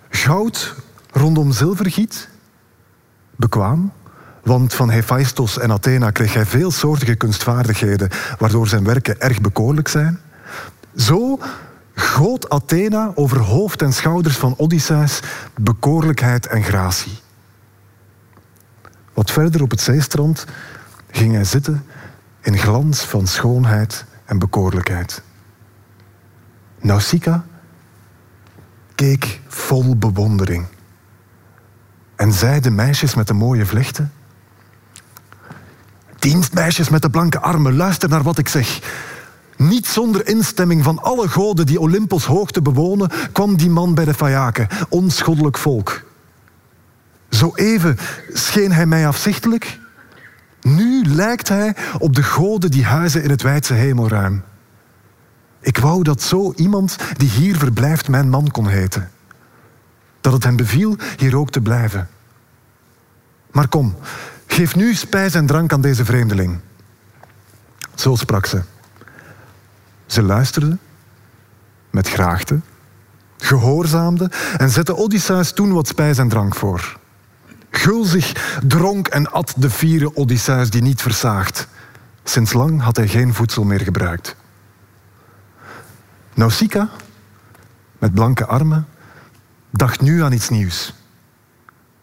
goud 0.08 0.74
rondom 1.10 1.52
zilver 1.52 1.90
giet, 1.90 2.28
bekwaam, 3.36 3.92
want 4.42 4.74
van 4.74 4.90
Hephaistos 4.90 5.58
en 5.58 5.72
Athena 5.72 6.10
kreeg 6.10 6.34
hij 6.34 6.46
veelsoortige 6.46 7.14
kunstvaardigheden, 7.14 8.10
waardoor 8.38 8.68
zijn 8.68 8.84
werken 8.84 9.20
erg 9.20 9.40
bekoorlijk 9.40 9.88
zijn. 9.88 10.20
Zo 10.96 11.38
goot 11.94 12.48
Athena 12.48 13.12
over 13.14 13.38
hoofd 13.38 13.82
en 13.82 13.92
schouders 13.92 14.36
van 14.36 14.54
Odysseus 14.56 15.20
bekoorlijkheid 15.60 16.46
en 16.46 16.62
gratie. 16.62 17.18
Wat 19.14 19.30
verder 19.30 19.62
op 19.62 19.70
het 19.70 19.80
zeestrand 19.80 20.44
ging 21.10 21.32
hij 21.32 21.44
zitten 21.44 21.84
in 22.40 22.58
glans 22.58 23.00
van 23.00 23.26
schoonheid 23.26 24.04
en 24.24 24.38
bekoorlijkheid. 24.38 25.22
Nausicaa 26.80 27.44
keek 28.94 29.40
vol 29.46 29.96
bewondering 29.96 30.66
en 32.16 32.32
zei 32.32 32.60
de 32.60 32.70
meisjes 32.70 33.14
met 33.14 33.26
de 33.26 33.34
mooie 33.34 33.66
vlechten: 33.66 34.12
Dienstmeisjes 36.18 36.88
met 36.88 37.02
de 37.02 37.10
blanke 37.10 37.40
armen, 37.40 37.76
luister 37.76 38.08
naar 38.08 38.22
wat 38.22 38.38
ik 38.38 38.48
zeg. 38.48 38.80
Niet 39.56 39.86
zonder 39.86 40.26
instemming 40.26 40.84
van 40.84 41.02
alle 41.02 41.28
goden 41.28 41.66
die 41.66 41.80
Olympos 41.80 42.24
hoogte 42.24 42.62
bewonen, 42.62 43.10
kwam 43.32 43.56
die 43.56 43.70
man 43.70 43.94
bij 43.94 44.04
de 44.04 44.14
Phaeaken, 44.14 44.68
ons 44.88 45.22
volk. 45.50 46.04
Zo 47.30 47.52
even 47.54 47.98
scheen 48.32 48.72
hij 48.72 48.86
mij 48.86 49.06
afzichtelijk. 49.06 49.78
Nu 50.66 51.04
lijkt 51.04 51.48
hij 51.48 51.76
op 51.98 52.14
de 52.14 52.22
goden 52.22 52.70
die 52.70 52.84
huizen 52.84 53.22
in 53.22 53.30
het 53.30 53.42
wijdse 53.42 53.74
hemelruim. 53.74 54.42
Ik 55.60 55.78
wou 55.78 56.02
dat 56.02 56.22
zo 56.22 56.52
iemand 56.56 56.96
die 57.16 57.28
hier 57.28 57.56
verblijft 57.56 58.08
mijn 58.08 58.28
man 58.28 58.50
kon 58.50 58.68
heten. 58.68 59.10
Dat 60.20 60.32
het 60.32 60.44
hem 60.44 60.56
beviel 60.56 60.96
hier 61.16 61.36
ook 61.36 61.50
te 61.50 61.60
blijven. 61.60 62.08
Maar 63.50 63.68
kom, 63.68 63.96
geef 64.46 64.76
nu 64.76 64.94
spijs 64.94 65.34
en 65.34 65.46
drank 65.46 65.72
aan 65.72 65.80
deze 65.80 66.04
vreemdeling. 66.04 66.58
Zo 67.94 68.14
sprak 68.14 68.46
ze. 68.46 68.62
Ze 70.06 70.22
luisterde 70.22 70.78
met 71.90 72.08
graagte, 72.08 72.60
gehoorzaamde 73.36 74.30
en 74.56 74.70
zette 74.70 74.96
Odysseus 74.96 75.52
toen 75.52 75.72
wat 75.72 75.88
spijs 75.88 76.18
en 76.18 76.28
drank 76.28 76.54
voor. 76.54 76.98
Gulzig 77.78 78.58
dronk 78.66 79.08
en 79.08 79.32
at 79.32 79.54
de 79.56 79.70
vierde 79.70 80.16
Odysseus 80.16 80.70
die 80.70 80.82
niet 80.82 81.02
versaagt. 81.02 81.68
Sinds 82.24 82.52
lang 82.52 82.80
had 82.80 82.96
hij 82.96 83.08
geen 83.08 83.34
voedsel 83.34 83.64
meer 83.64 83.80
gebruikt. 83.80 84.36
Nausicaa, 86.34 86.90
met 87.98 88.14
blanke 88.14 88.46
armen, 88.46 88.86
dacht 89.70 90.00
nu 90.00 90.22
aan 90.22 90.32
iets 90.32 90.48
nieuws. 90.48 90.94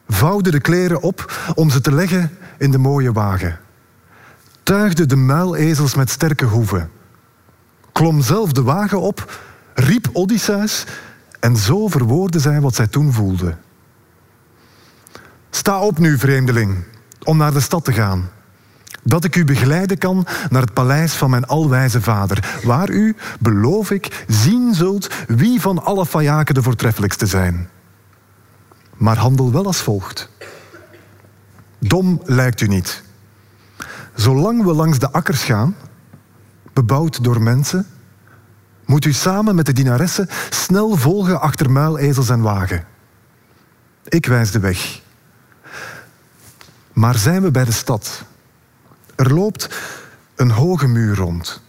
Vouwde 0.08 0.52
de 0.52 0.60
kleren 0.60 1.02
op 1.02 1.52
om 1.56 1.70
ze 1.70 1.82
te 1.82 1.92
leggen 1.92 2.38
in 2.58 2.72
de 2.72 2.78
mooie 2.78 3.12
wagen. 3.12 3.60
Tuigde 4.64 5.06
de 5.06 5.16
muilezels 5.16 5.96
met 5.96 6.10
sterke 6.10 6.46
hoeven. 6.46 6.92
Klom 7.92 8.22
zelf 8.22 8.52
de 8.52 8.64
wagen 8.64 9.02
op, 9.02 9.40
riep 9.74 10.10
Odysseus 10.14 10.86
en 11.40 11.58
zo 11.58 11.88
verwoordde 11.88 12.40
zij 12.40 12.62
wat 12.62 12.76
zij 12.76 12.88
toen 12.88 13.14
voelde. 13.14 13.56
Sta 15.56 15.80
op 15.80 15.98
nu, 15.98 16.18
vreemdeling, 16.18 16.84
om 17.24 17.38
naar 17.38 17.54
de 17.54 17.60
stad 17.60 17.86
te 17.86 17.94
gaan. 17.94 18.30
Dat 19.04 19.24
ik 19.24 19.36
u 19.36 19.46
begeleiden 19.46 19.98
kan 19.98 20.26
naar 20.50 20.62
het 20.62 20.74
paleis 20.74 21.14
van 21.14 21.30
mijn 21.30 21.46
alwijze 21.46 22.02
vader, 22.02 22.60
waar 22.64 22.90
u, 22.90 23.16
beloof 23.40 23.92
ik, 23.92 24.26
zien 24.28 24.74
zult 24.74 25.08
wie 25.28 25.62
van 25.62 25.84
alle 25.84 26.06
Fajaken 26.06 26.54
de 26.54 26.64
voortreffelijkste 26.64 27.26
zijn. 27.26 27.70
Maar 28.98 29.18
handel 29.18 29.52
wel 29.52 29.66
als 29.66 29.82
volgt. 29.82 30.30
Dom 31.80 32.22
lijkt 32.24 32.62
u 32.62 32.68
niet. 32.68 33.04
Zolang 34.16 34.64
we 34.64 34.74
langs 34.74 35.00
de 35.00 35.12
akkers 35.12 35.44
gaan, 35.44 35.76
bebouwd 36.74 37.24
door 37.24 37.42
mensen, 37.42 37.88
moet 38.86 39.06
u 39.06 39.14
samen 39.14 39.56
met 39.56 39.66
de 39.66 39.74
dienaressen 39.74 40.30
snel 40.50 40.96
volgen 40.96 41.42
achter 41.42 41.72
muilezels 41.72 42.30
en 42.30 42.42
wagen. 42.42 42.86
Ik 44.04 44.26
wijs 44.26 44.52
de 44.52 44.60
weg. 44.60 45.03
Maar 46.94 47.18
zijn 47.18 47.42
we 47.42 47.52
bij 47.52 47.66
de 47.66 47.72
stad? 47.72 48.24
Er 49.16 49.34
loopt 49.34 49.70
een 50.36 50.52
hoge 50.52 50.88
muur 50.88 51.16
rond. 51.16 51.62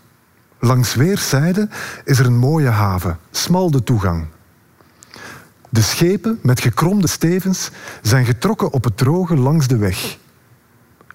Langs 0.58 0.94
weerszijden 0.94 1.70
is 2.04 2.18
er 2.18 2.26
een 2.26 2.38
mooie 2.38 2.68
haven, 2.68 3.18
smal 3.30 3.70
de 3.70 3.82
toegang. 3.82 4.26
De 5.68 5.82
schepen 5.82 6.38
met 6.42 6.60
gekromde 6.60 7.08
stevens 7.08 7.70
zijn 8.02 8.24
getrokken 8.24 8.72
op 8.72 8.84
het 8.84 8.96
droge 8.96 9.36
langs 9.36 9.66
de 9.66 9.76
weg. 9.76 10.18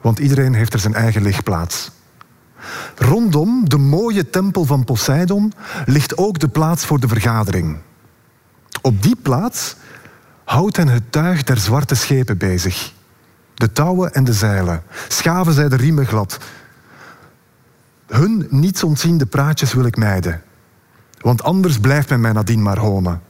Want 0.01 0.19
iedereen 0.19 0.53
heeft 0.53 0.73
er 0.73 0.79
zijn 0.79 0.93
eigen 0.93 1.21
ligplaats. 1.21 1.91
Rondom 2.95 3.69
de 3.69 3.77
mooie 3.77 4.29
tempel 4.29 4.65
van 4.65 4.83
Poseidon 4.83 5.53
ligt 5.85 6.17
ook 6.17 6.39
de 6.39 6.47
plaats 6.47 6.85
voor 6.85 6.99
de 6.99 7.07
vergadering. 7.07 7.77
Op 8.81 9.03
die 9.03 9.15
plaats 9.15 9.75
houdt 10.43 10.77
hen 10.77 10.87
het 10.87 11.11
tuig 11.11 11.43
der 11.43 11.57
zwarte 11.57 11.95
schepen 11.95 12.37
bezig. 12.37 12.93
De 13.59 13.71
touwen 13.71 14.13
en 14.13 14.23
de 14.23 14.33
zeilen. 14.33 14.83
Schaven 15.07 15.53
zij 15.53 15.69
de 15.69 15.75
riemen 15.75 16.05
glad. 16.05 16.37
Hun 18.07 18.47
niets 18.49 18.83
ontziende 18.83 19.25
praatjes 19.25 19.73
wil 19.73 19.85
ik 19.85 19.97
mijden. 19.97 20.41
Want 21.21 21.43
anders 21.43 21.79
blijft 21.79 22.09
men 22.09 22.21
mij 22.21 22.31
nadien 22.31 22.61
maar 22.61 22.77
honen. 22.77 23.21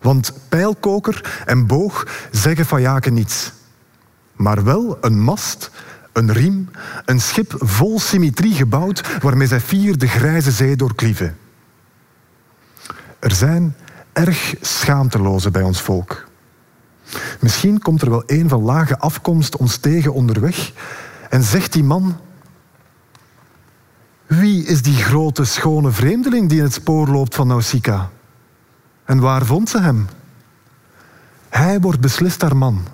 Want 0.00 0.32
pijlkoker 0.48 1.42
en 1.46 1.66
boog 1.66 2.06
zeggen 2.30 2.66
van 2.66 2.80
jaken 2.80 3.14
niets. 3.14 3.52
Maar 4.32 4.64
wel 4.64 4.98
een 5.00 5.20
mast, 5.20 5.70
een 6.12 6.32
riem, 6.32 6.70
een 7.04 7.20
schip 7.20 7.54
vol 7.58 8.00
symmetrie 8.00 8.54
gebouwd 8.54 9.18
waarmee 9.22 9.46
zij 9.46 9.60
vier 9.60 9.98
de 9.98 10.08
grijze 10.08 10.50
zee 10.50 10.76
doorklieven. 10.76 11.36
Er 13.18 13.32
zijn 13.32 13.76
erg 14.12 14.54
schaamtelozen 14.60 15.52
bij 15.52 15.62
ons 15.62 15.80
volk. 15.80 16.30
Misschien 17.40 17.78
komt 17.78 18.02
er 18.02 18.10
wel 18.10 18.22
een 18.26 18.48
van 18.48 18.62
lage 18.62 18.98
afkomst 18.98 19.56
ons 19.56 19.76
tegen 19.76 20.12
onderweg 20.12 20.72
en 21.30 21.42
zegt 21.42 21.72
die 21.72 21.84
man: 21.84 22.16
Wie 24.26 24.64
is 24.64 24.82
die 24.82 24.96
grote, 24.96 25.44
schone 25.44 25.90
vreemdeling 25.90 26.48
die 26.48 26.58
in 26.58 26.64
het 26.64 26.72
spoor 26.72 27.08
loopt 27.08 27.34
van 27.34 27.46
Nausicaa? 27.46 28.10
En 29.04 29.20
waar 29.20 29.44
vond 29.44 29.68
ze 29.68 29.80
hem? 29.80 30.08
Hij 31.48 31.80
wordt 31.80 32.00
beslist 32.00 32.42
haar 32.42 32.56
man. 32.56 32.86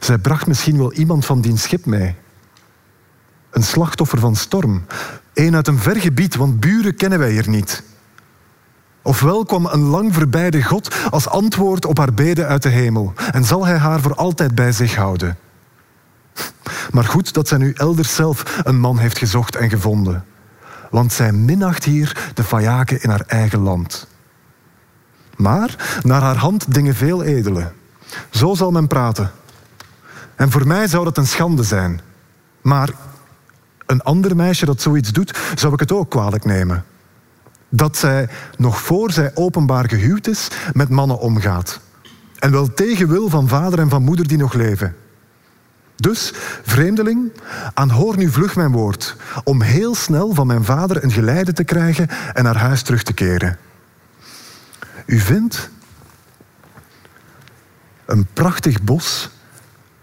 Zij 0.00 0.18
bracht 0.18 0.46
misschien 0.46 0.78
wel 0.78 0.92
iemand 0.92 1.24
van 1.24 1.40
die 1.40 1.56
schip 1.56 1.86
mee. 1.86 2.14
Een 3.50 3.62
slachtoffer 3.62 4.18
van 4.18 4.36
storm. 4.36 4.84
Een 5.34 5.54
uit 5.54 5.68
een 5.68 5.78
ver 5.78 5.96
gebied, 5.96 6.34
want 6.34 6.60
buren 6.60 6.94
kennen 6.94 7.18
wij 7.18 7.30
hier 7.30 7.48
niet. 7.48 7.82
Ofwel 9.02 9.44
kwam 9.44 9.66
een 9.66 9.80
lang 9.82 10.14
verbijde 10.14 10.62
God 10.62 10.94
als 11.10 11.28
antwoord 11.28 11.84
op 11.84 11.98
haar 11.98 12.14
beden 12.14 12.46
uit 12.46 12.62
de 12.62 12.68
hemel 12.68 13.12
en 13.32 13.44
zal 13.44 13.66
hij 13.66 13.76
haar 13.76 14.00
voor 14.00 14.14
altijd 14.14 14.54
bij 14.54 14.72
zich 14.72 14.94
houden. 14.94 15.38
Maar 16.90 17.04
goed 17.04 17.34
dat 17.34 17.48
zij 17.48 17.58
nu 17.58 17.72
elders 17.72 18.14
zelf 18.14 18.60
een 18.64 18.80
man 18.80 18.98
heeft 18.98 19.18
gezocht 19.18 19.56
en 19.56 19.70
gevonden. 19.70 20.24
Want 20.90 21.12
zij 21.12 21.32
minacht 21.32 21.84
hier 21.84 22.30
de 22.34 22.44
Fayaken 22.44 23.02
in 23.02 23.10
haar 23.10 23.24
eigen 23.26 23.58
land. 23.58 24.06
Maar 25.36 26.00
naar 26.02 26.22
haar 26.22 26.36
hand 26.36 26.74
dingen 26.74 26.94
veel 26.94 27.22
edele. 27.22 27.72
Zo 28.30 28.54
zal 28.54 28.70
men 28.70 28.86
praten. 28.86 29.30
En 30.36 30.50
voor 30.50 30.66
mij 30.66 30.86
zou 30.86 31.04
dat 31.04 31.16
een 31.16 31.26
schande 31.26 31.62
zijn. 31.62 32.00
Maar 32.60 32.90
een 33.86 34.02
ander 34.02 34.36
meisje 34.36 34.64
dat 34.64 34.80
zoiets 34.80 35.12
doet, 35.12 35.38
zou 35.54 35.72
ik 35.72 35.80
het 35.80 35.92
ook 35.92 36.10
kwalijk 36.10 36.44
nemen. 36.44 36.84
Dat 37.68 37.96
zij, 37.96 38.28
nog 38.56 38.80
voor 38.80 39.12
zij 39.12 39.30
openbaar 39.34 39.88
gehuwd 39.88 40.26
is, 40.26 40.48
met 40.72 40.88
mannen 40.88 41.18
omgaat. 41.18 41.80
En 42.38 42.50
wel 42.50 42.74
tegen 42.74 43.08
wil 43.08 43.28
van 43.28 43.48
vader 43.48 43.78
en 43.78 43.88
van 43.88 44.02
moeder 44.02 44.28
die 44.28 44.38
nog 44.38 44.52
leven. 44.52 44.96
Dus, 45.96 46.32
vreemdeling, 46.62 47.32
aanhoor 47.74 48.16
nu 48.16 48.30
vlug 48.30 48.56
mijn 48.56 48.72
woord, 48.72 49.16
om 49.44 49.62
heel 49.62 49.94
snel 49.94 50.34
van 50.34 50.46
mijn 50.46 50.64
vader 50.64 51.04
een 51.04 51.12
geleide 51.12 51.52
te 51.52 51.64
krijgen 51.64 52.08
en 52.34 52.44
naar 52.44 52.56
huis 52.56 52.82
terug 52.82 53.02
te 53.02 53.12
keren. 53.12 53.58
U 55.06 55.18
vindt 55.18 55.70
een 58.04 58.26
prachtig 58.32 58.82
bos 58.82 59.30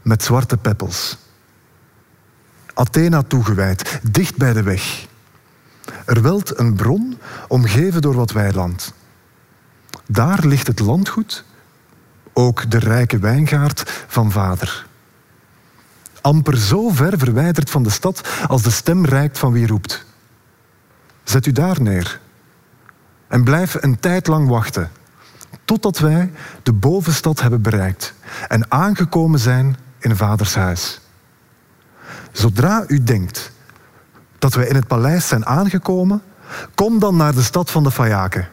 met 0.02 0.24
zwarte 0.24 0.58
peppels. 0.58 1.18
Athena 2.74 3.22
toegewijd, 3.22 4.00
dicht 4.12 4.38
bij 4.38 4.54
de 4.54 4.64
weg. 4.64 5.08
Er 6.06 6.22
welt 6.22 6.60
een 6.60 6.74
bron, 6.74 7.18
omgeven 7.48 8.02
door 8.02 8.16
wat 8.16 8.32
weiland. 8.32 8.94
Daar 10.08 10.46
ligt 10.46 10.68
het 10.68 10.80
landgoed, 10.80 11.44
ook 12.34 12.72
de 12.72 12.80
rijke 12.80 13.18
wijngaard 13.18 14.06
van 14.08 14.32
vader. 14.32 14.86
Amper 16.22 16.58
zo 16.58 16.90
ver 16.90 17.18
verwijderd 17.18 17.70
van 17.70 17.84
de 17.84 17.90
stad 17.90 18.28
als 18.48 18.62
de 18.62 18.72
stem 18.72 19.06
reikt 19.06 19.38
van 19.38 19.52
wie 19.52 19.68
roept. 19.68 20.06
Zet 21.24 21.46
u 21.46 21.52
daar 21.52 21.82
neer 21.82 22.20
en 23.28 23.44
blijf 23.44 23.78
een 23.80 24.00
tijd 24.00 24.28
lang 24.28 24.48
wachten, 24.48 24.92
totdat 25.66 26.00
wij 26.00 26.32
de 26.64 26.74
bovenstad 26.74 27.42
hebben 27.42 27.62
bereikt 27.62 28.14
en 28.48 28.72
aangekomen 28.72 29.40
zijn 29.40 29.78
in 30.00 30.16
vaders 30.16 30.56
huis. 30.56 31.00
Zodra 32.32 32.84
u 32.88 33.04
denkt 33.04 33.52
dat 34.46 34.54
wij 34.54 34.68
in 34.68 34.76
het 34.76 34.88
paleis 34.88 35.28
zijn 35.28 35.46
aangekomen, 35.46 36.22
kom 36.76 37.00
dan 37.00 37.16
naar 37.16 37.34
de 37.34 37.44
stad 37.44 37.72
van 37.72 37.84
de 37.84 37.92
Fayaken 37.92 38.48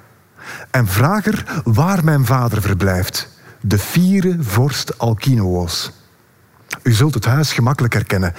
en 0.70 0.87
vraag 0.87 1.26
er 1.26 1.62
waar 1.64 2.05
mijn 2.05 2.26
vader 2.26 2.62
verblijft, 2.62 3.28
de 3.61 3.78
vierde 3.78 4.37
vorst 4.40 4.98
Alkinoos. 4.98 5.92
U 6.83 6.92
zult 6.92 7.14
het 7.14 7.24
huis 7.24 7.52
gemakkelijk 7.52 7.94
herkennen. 7.94 8.35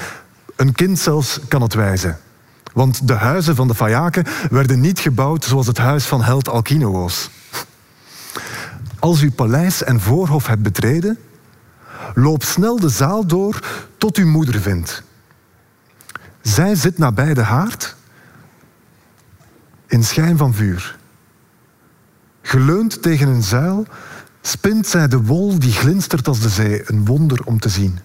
Een 0.55 0.73
kind 0.73 0.99
zelfs 0.99 1.39
kan 1.47 1.61
het 1.61 1.73
wijzen. 1.73 2.17
Want 2.73 3.07
de 3.07 3.13
huizen 3.13 3.55
van 3.55 3.67
de 3.67 3.75
Fayaken 3.75 4.25
werden 4.49 4.79
niet 4.79 4.99
gebouwd 4.99 5.45
zoals 5.45 5.67
het 5.67 5.77
huis 5.77 6.05
van 6.05 6.23
held 6.23 6.49
Alkinoos. 6.49 7.29
Als 8.99 9.21
u 9.21 9.31
paleis 9.31 9.83
en 9.83 9.99
voorhof 9.99 10.47
hebt 10.47 10.63
betreden, 10.63 11.17
loop 12.13 12.43
snel 12.43 12.79
de 12.79 12.89
zaal 12.89 13.25
door 13.25 13.59
tot 13.97 14.17
uw 14.17 14.27
moeder 14.27 14.61
vindt. 14.61 15.03
Zij 16.43 16.75
zit 16.75 16.97
nabij 16.97 17.34
de 17.34 17.41
haard 17.41 17.95
in 19.88 20.03
schijn 20.03 20.38
van 20.38 20.53
vuur. 20.53 20.97
Geleund 22.41 23.01
tegen 23.01 23.27
een 23.27 23.43
zuil 23.43 23.88
spint 24.41 24.88
zij 24.88 25.08
de 25.08 25.21
wol 25.21 25.60
die 25.60 25.71
glinstert 25.71 26.27
als 26.27 26.39
de 26.39 26.49
zee, 26.49 26.84
een 26.86 27.06
wonder 27.06 27.43
om 27.43 27.60
te 27.60 27.69
zien. 27.69 27.99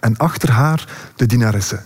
En 0.00 0.16
achter 0.16 0.50
haar 0.50 0.88
de 1.16 1.26
dienaresse. 1.26 1.82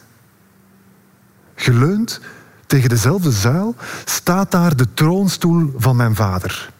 Geleund 1.55 2.21
tegen 2.67 2.89
dezelfde 2.89 3.31
zuil 3.31 3.75
staat 4.05 4.51
daar 4.51 4.77
de 4.77 4.95
troonstoel 4.95 5.75
van 5.77 5.97
mijn 5.97 6.15
vader. 6.15 6.71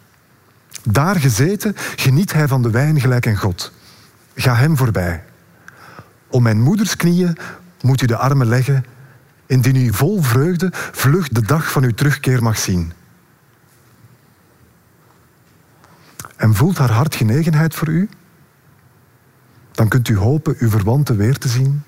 Daar 0.83 1.15
gezeten 1.15 1.73
geniet 1.95 2.33
hij 2.33 2.47
van 2.47 2.61
de 2.61 2.69
wijn 2.69 2.99
gelijk 2.99 3.25
een 3.25 3.37
god. 3.37 3.71
Ga 4.35 4.55
hem 4.55 4.77
voorbij. 4.77 5.23
Om 6.27 6.43
mijn 6.43 6.61
moeders 6.61 6.95
knieën 6.95 7.37
moet 7.81 8.01
u 8.01 8.05
de 8.05 8.17
armen 8.17 8.47
leggen, 8.47 8.85
indien 9.45 9.75
u 9.75 9.93
vol 9.93 10.21
vreugde 10.21 10.69
vlug 10.73 11.27
de 11.27 11.41
dag 11.41 11.71
van 11.71 11.83
uw 11.83 11.93
terugkeer 11.93 12.43
mag 12.43 12.57
zien. 12.57 12.93
En 16.35 16.55
voelt 16.55 16.77
haar 16.77 16.91
hart 16.91 17.15
genegenheid 17.15 17.75
voor 17.75 17.87
u? 17.87 18.09
Dan 19.71 19.87
kunt 19.87 20.07
u 20.07 20.17
hopen 20.17 20.55
uw 20.59 20.69
verwanten 20.69 21.17
weer 21.17 21.37
te 21.37 21.47
zien, 21.47 21.83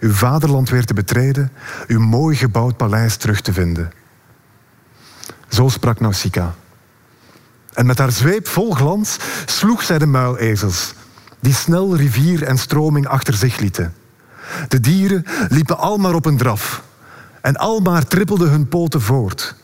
uw 0.00 0.12
vaderland 0.12 0.68
weer 0.68 0.84
te 0.84 0.94
betreden, 0.94 1.52
uw 1.86 2.00
mooi 2.00 2.36
gebouwd 2.36 2.76
paleis 2.76 3.16
terug 3.16 3.40
te 3.40 3.52
vinden. 3.52 3.92
Zo 5.48 5.68
sprak 5.68 6.00
Nausicaa. 6.00 6.54
En 7.72 7.86
met 7.86 7.98
haar 7.98 8.12
zweep 8.12 8.48
vol 8.48 8.70
glans 8.70 9.16
sloeg 9.46 9.82
zij 9.82 9.98
de 9.98 10.06
muilezels, 10.06 10.94
die 11.40 11.54
snel 11.54 11.96
rivier 11.96 12.42
en 12.42 12.58
stroming 12.58 13.06
achter 13.06 13.34
zich 13.34 13.58
lieten. 13.58 13.94
De 14.68 14.80
dieren 14.80 15.24
liepen 15.48 15.78
al 15.78 15.96
maar 15.96 16.14
op 16.14 16.26
een 16.26 16.36
draf 16.36 16.82
en 17.40 17.56
al 17.56 17.80
maar 17.80 18.06
trippelden 18.06 18.50
hun 18.50 18.68
poten 18.68 19.00
voort. 19.00 19.54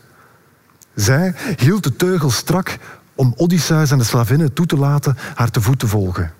Zij 0.95 1.35
hield 1.57 1.83
de 1.83 1.95
teugel 1.95 2.31
strak 2.31 2.77
om 3.15 3.33
Odysseus 3.35 3.91
en 3.91 3.97
de 3.97 4.03
slavinnen 4.03 4.53
toe 4.53 4.65
te 4.65 4.77
laten 4.77 5.17
haar 5.35 5.51
te 5.51 5.61
voet 5.61 5.79
te 5.79 5.87
volgen. 5.87 6.33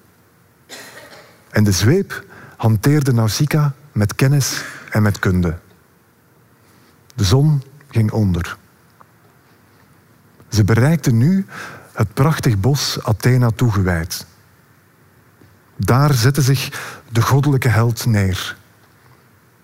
En 1.50 1.64
de 1.64 1.72
zweep 1.72 2.26
hanteerde 2.58 3.14
Nausicaa 3.14 3.74
met 3.92 4.16
kennis 4.16 4.64
en 4.90 5.02
met 5.02 5.20
kunde. 5.20 5.58
De 7.16 7.24
zon 7.24 7.64
ging 7.90 8.12
onder. 8.12 8.58
Ze 10.50 10.64
bereikte 10.64 11.12
nu 11.12 11.46
het 11.94 12.14
prachtig 12.14 12.60
bos 12.60 13.04
Athena 13.04 13.50
toegewijd. 13.56 14.26
Daar 15.78 16.14
zette 16.14 16.42
zich 16.42 16.70
de 17.12 17.22
goddelijke 17.22 17.68
held 17.68 18.06
neer. 18.06 18.58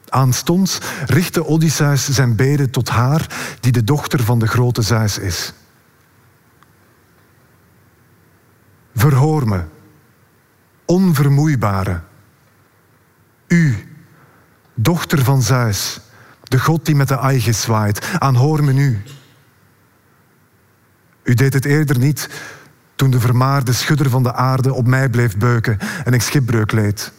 Aanstonds 0.10 0.78
richtte 1.06 1.46
Odysseus 1.46 2.10
zijn 2.10 2.36
beden 2.36 2.70
tot 2.70 2.90
haar, 2.90 3.28
die 3.60 3.72
de 3.72 3.84
dochter 3.84 4.24
van 4.24 4.40
de 4.40 4.48
grote 4.48 4.82
Zeus 4.82 5.18
is. 5.18 5.54
Verhoor 8.96 9.48
me, 9.48 9.64
onvermoeibare. 10.86 12.02
U, 13.48 13.88
dochter 14.74 15.24
van 15.24 15.42
Zeus, 15.42 16.00
de 16.44 16.60
god 16.60 16.86
die 16.86 16.96
met 16.96 17.08
de 17.08 17.18
Aigis 17.18 17.62
zwaait, 17.62 18.12
aanhoor 18.20 18.64
me 18.64 18.72
nu. 18.74 19.04
U 21.24 21.34
deed 21.34 21.54
het 21.54 21.66
eerder 21.66 21.98
niet 21.98 22.30
de 23.12 23.20
vermaarde 23.20 23.74
schudder 23.74 24.10
van 24.10 24.24
de 24.24 24.34
aarde 24.34 24.74
op 24.74 24.88
mij 24.88 25.10
bleef 25.10 25.38
beuken 25.38 25.78
en 26.04 26.14
ik 26.14 26.22
schipbreuk 26.22 26.72
leed. 26.72 27.12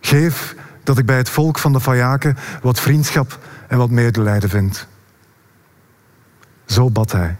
Geef 0.00 0.54
dat 0.82 0.98
ik 0.98 1.06
bij 1.06 1.16
het 1.16 1.30
volk 1.30 1.58
van 1.58 1.72
de 1.72 1.80
Fayaken 1.80 2.36
wat 2.62 2.80
vriendschap 2.80 3.38
en 3.68 3.78
wat 3.78 3.90
medelijden 3.90 4.48
vind. 4.48 4.86
Zo 6.66 6.90
bad 6.90 7.12
hij. 7.12 7.36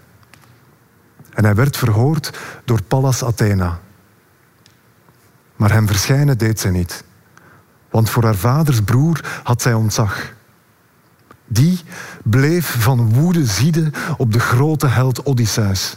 En 1.33 1.45
hij 1.45 1.55
werd 1.55 1.77
verhoord 1.77 2.38
door 2.64 2.83
Pallas 2.83 3.25
Athena. 3.25 3.81
Maar 5.57 5.73
hem 5.73 5.87
verschijnen 5.87 6.38
deed 6.38 6.61
zij 6.61 6.71
niet, 6.71 7.05
want 7.91 8.11
voor 8.11 8.25
haar 8.25 8.35
vaders 8.35 8.83
broer 8.83 9.41
had 9.43 9.62
zij 9.62 9.75
ontzag. 9.75 10.33
Die 11.47 11.81
bleef 12.25 12.77
van 12.79 13.12
woede 13.12 13.47
zieden 13.47 13.93
op 14.17 14.33
de 14.33 14.41
grote 14.41 14.87
held 14.87 15.23
Odysseus, 15.27 15.97